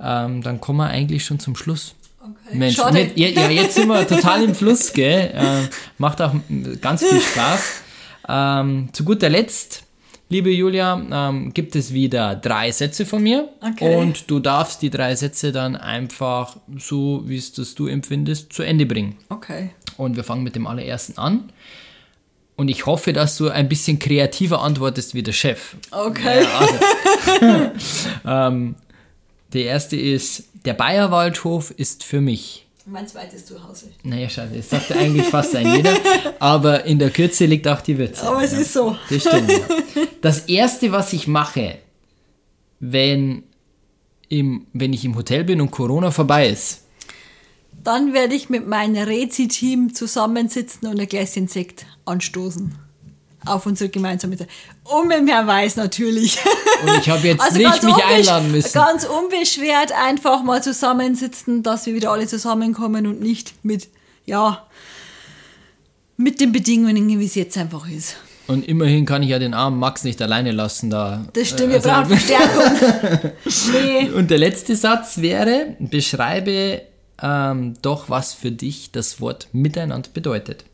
[0.00, 1.94] ähm, dann kommen wir eigentlich schon zum Schluss.
[2.20, 2.56] Okay.
[2.56, 2.78] Mensch.
[2.92, 5.32] Nicht, ja, ja, jetzt sind wir total im Fluss, gell?
[5.34, 5.68] Äh,
[5.98, 6.34] macht auch
[6.80, 7.82] ganz viel Spaß.
[8.28, 9.84] Ähm, zu guter Letzt,
[10.28, 13.48] liebe Julia, ähm, gibt es wieder drei Sätze von mir.
[13.60, 13.96] Okay.
[13.96, 18.62] Und du darfst die drei Sätze dann einfach so, wie es das du empfindest, zu
[18.62, 19.16] Ende bringen.
[19.30, 19.70] Okay.
[19.96, 21.50] Und wir fangen mit dem allerersten an.
[22.56, 25.76] Und ich hoffe, dass du ein bisschen kreativer antwortest wie der Chef.
[25.92, 26.42] Okay.
[26.42, 27.70] Ja, also,
[28.26, 28.74] ähm,
[29.52, 32.66] der erste ist, der Bayerwaldhof ist für mich.
[32.86, 33.90] Mein zweites Zuhause.
[34.02, 35.94] Naja, schade, das sagt eigentlich fast ein jeder.
[36.38, 38.26] Aber in der Kürze liegt auch die Würze.
[38.26, 38.60] Aber es ja.
[38.60, 38.96] ist so.
[39.10, 39.52] Das stimmt.
[40.22, 41.78] Das erste, was ich mache,
[42.80, 43.42] wenn,
[44.28, 46.84] im, wenn ich im Hotel bin und Corona vorbei ist,
[47.84, 52.74] dann werde ich mit meinem Rezi-Team zusammensitzen und ein Gläschen Sekt anstoßen
[53.44, 54.48] auf unsere gemeinsame Zeit.
[54.84, 56.38] Und mit Herrn Weiß natürlich.
[56.82, 58.72] Und ich habe jetzt also nicht mich einladen müssen.
[58.72, 63.88] Ganz unbeschwert einfach mal zusammensitzen, dass wir wieder alle zusammenkommen und nicht mit,
[64.26, 64.66] ja,
[66.16, 68.16] mit den Bedingungen, wie es jetzt einfach ist.
[68.46, 71.26] Und immerhin kann ich ja den armen Max nicht alleine lassen da.
[71.34, 73.32] Das stimmt, wir also, brauchen Verstärkung.
[73.72, 74.10] nee.
[74.10, 76.82] Und der letzte Satz wäre, beschreibe
[77.22, 80.64] ähm, doch, was für dich das Wort Miteinander bedeutet.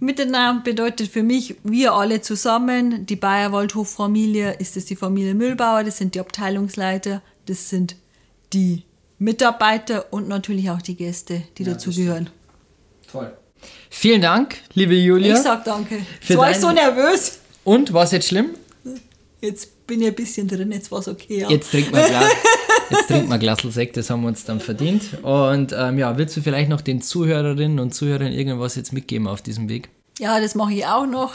[0.00, 5.98] Miteinander bedeutet für mich, wir alle zusammen, die Bayerwaldhof-Familie, ist es die Familie Müllbauer, das
[5.98, 7.96] sind die Abteilungsleiter, das sind
[8.52, 8.82] die
[9.18, 12.30] Mitarbeiter und natürlich auch die Gäste, die ja, dazugehören.
[13.10, 13.32] Toll.
[13.88, 15.36] Vielen Dank, liebe Julia.
[15.36, 16.00] Ich sag danke.
[16.20, 17.38] Jetzt war ich so nervös.
[17.62, 18.50] Und, war es jetzt schlimm?
[19.40, 21.40] Jetzt bin ich ein bisschen drin, jetzt war es okay.
[21.40, 21.50] Ja.
[21.50, 22.24] Jetzt trinkt man Glas.
[22.90, 25.22] Jetzt trinkt man Glas Sekt, das haben wir uns dann verdient.
[25.22, 29.42] Und ähm, ja, willst du vielleicht noch den Zuhörerinnen und Zuhörern irgendwas jetzt mitgeben auf
[29.42, 29.88] diesem Weg?
[30.18, 31.34] Ja, das mache ich auch noch.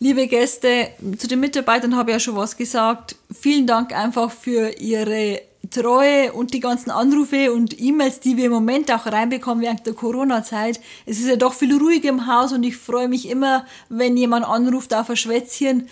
[0.00, 3.16] Liebe Gäste, zu den Mitarbeitern habe ich ja schon was gesagt.
[3.32, 5.40] Vielen Dank einfach für Ihre
[5.70, 9.94] Treue und die ganzen Anrufe und E-Mails, die wir im Moment auch reinbekommen während der
[9.94, 10.80] Corona-Zeit.
[11.06, 14.46] Es ist ja doch viel ruhiger im Haus und ich freue mich immer, wenn jemand
[14.46, 15.88] anruft auf ein Schwätzchen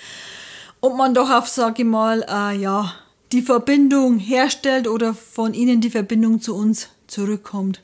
[0.80, 2.94] und man doch auf, sage ich mal, äh, ja,
[3.34, 7.82] die Verbindung herstellt oder von ihnen die Verbindung zu uns zurückkommt.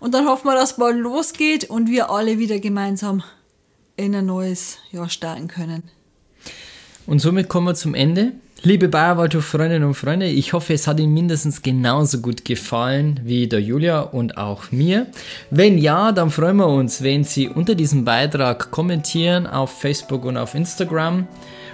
[0.00, 3.22] Und dann hoffen wir, dass bald losgeht und wir alle wieder gemeinsam
[3.96, 5.82] in ein neues Jahr starten können.
[7.06, 8.32] Und somit kommen wir zum Ende.
[8.64, 13.60] Liebe Bayerwaldhof-Freundinnen und Freunde, ich hoffe, es hat Ihnen mindestens genauso gut gefallen wie der
[13.60, 15.06] Julia und auch mir.
[15.50, 20.36] Wenn ja, dann freuen wir uns, wenn Sie unter diesem Beitrag kommentieren auf Facebook und
[20.36, 21.26] auf Instagram.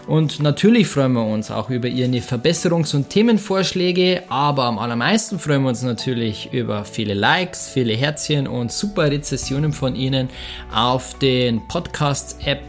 [0.09, 5.65] Und natürlich freuen wir uns auch über Ihre Verbesserungs- und Themenvorschläge, aber am allermeisten freuen
[5.65, 10.31] wir uns natürlich über viele Likes, viele Herzchen und super Rezessionen von Ihnen
[10.75, 12.63] auf den Podcast-App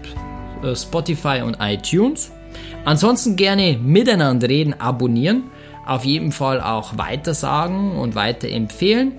[0.63, 2.29] äh, Spotify und iTunes.
[2.83, 5.43] Ansonsten gerne miteinander reden, abonnieren,
[5.85, 9.13] auf jeden Fall auch weitersagen und weiterempfehlen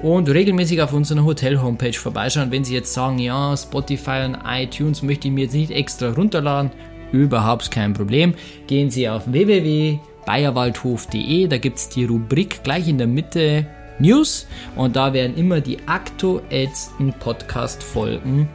[0.00, 2.52] und regelmäßig auf unserer Hotel-Homepage vorbeischauen.
[2.52, 6.70] Wenn Sie jetzt sagen, ja, Spotify und iTunes möchte ich mir jetzt nicht extra runterladen,
[7.14, 8.34] überhaupt kein Problem.
[8.66, 13.66] Gehen Sie auf www.bayerwaldhof.de, da gibt es die Rubrik gleich in der Mitte
[13.98, 14.46] News
[14.76, 18.48] und da werden immer die aktuellsten Podcast-Folgen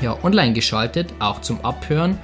[0.00, 2.16] ja, online geschaltet, auch zum Abhören.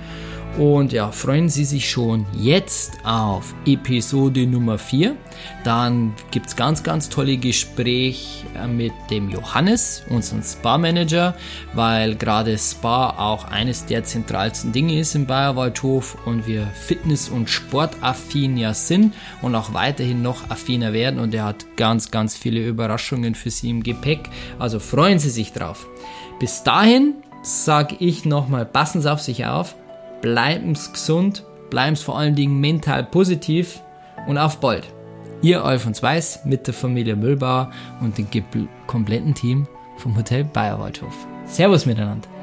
[0.58, 5.14] Und ja, freuen Sie sich schon jetzt auf Episode Nummer 4.
[5.64, 11.34] Dann gibt es ganz, ganz tolle Gespräche mit dem Johannes, unserem Spa-Manager,
[11.74, 17.50] weil gerade Spa auch eines der zentralsten Dinge ist im Bayerwaldhof und wir Fitness- und
[17.50, 21.20] Sportaffin ja sind und auch weiterhin noch affiner werden.
[21.20, 24.30] Und er hat ganz, ganz viele Überraschungen für Sie im Gepäck.
[24.58, 25.86] Also freuen Sie sich drauf.
[26.40, 29.74] Bis dahin sage ich nochmal, passen Sie auf sich auf
[30.20, 33.82] bleiben Sie gesund, bleiben Sie vor allen Dingen mental positiv
[34.26, 34.86] und auf bald.
[35.42, 38.26] Ihr Alfons Weiß mit der Familie Müllbauer und dem
[38.86, 39.66] kompletten Team
[39.98, 41.14] vom Hotel Bayerwaldhof.
[41.44, 42.35] Servus miteinander.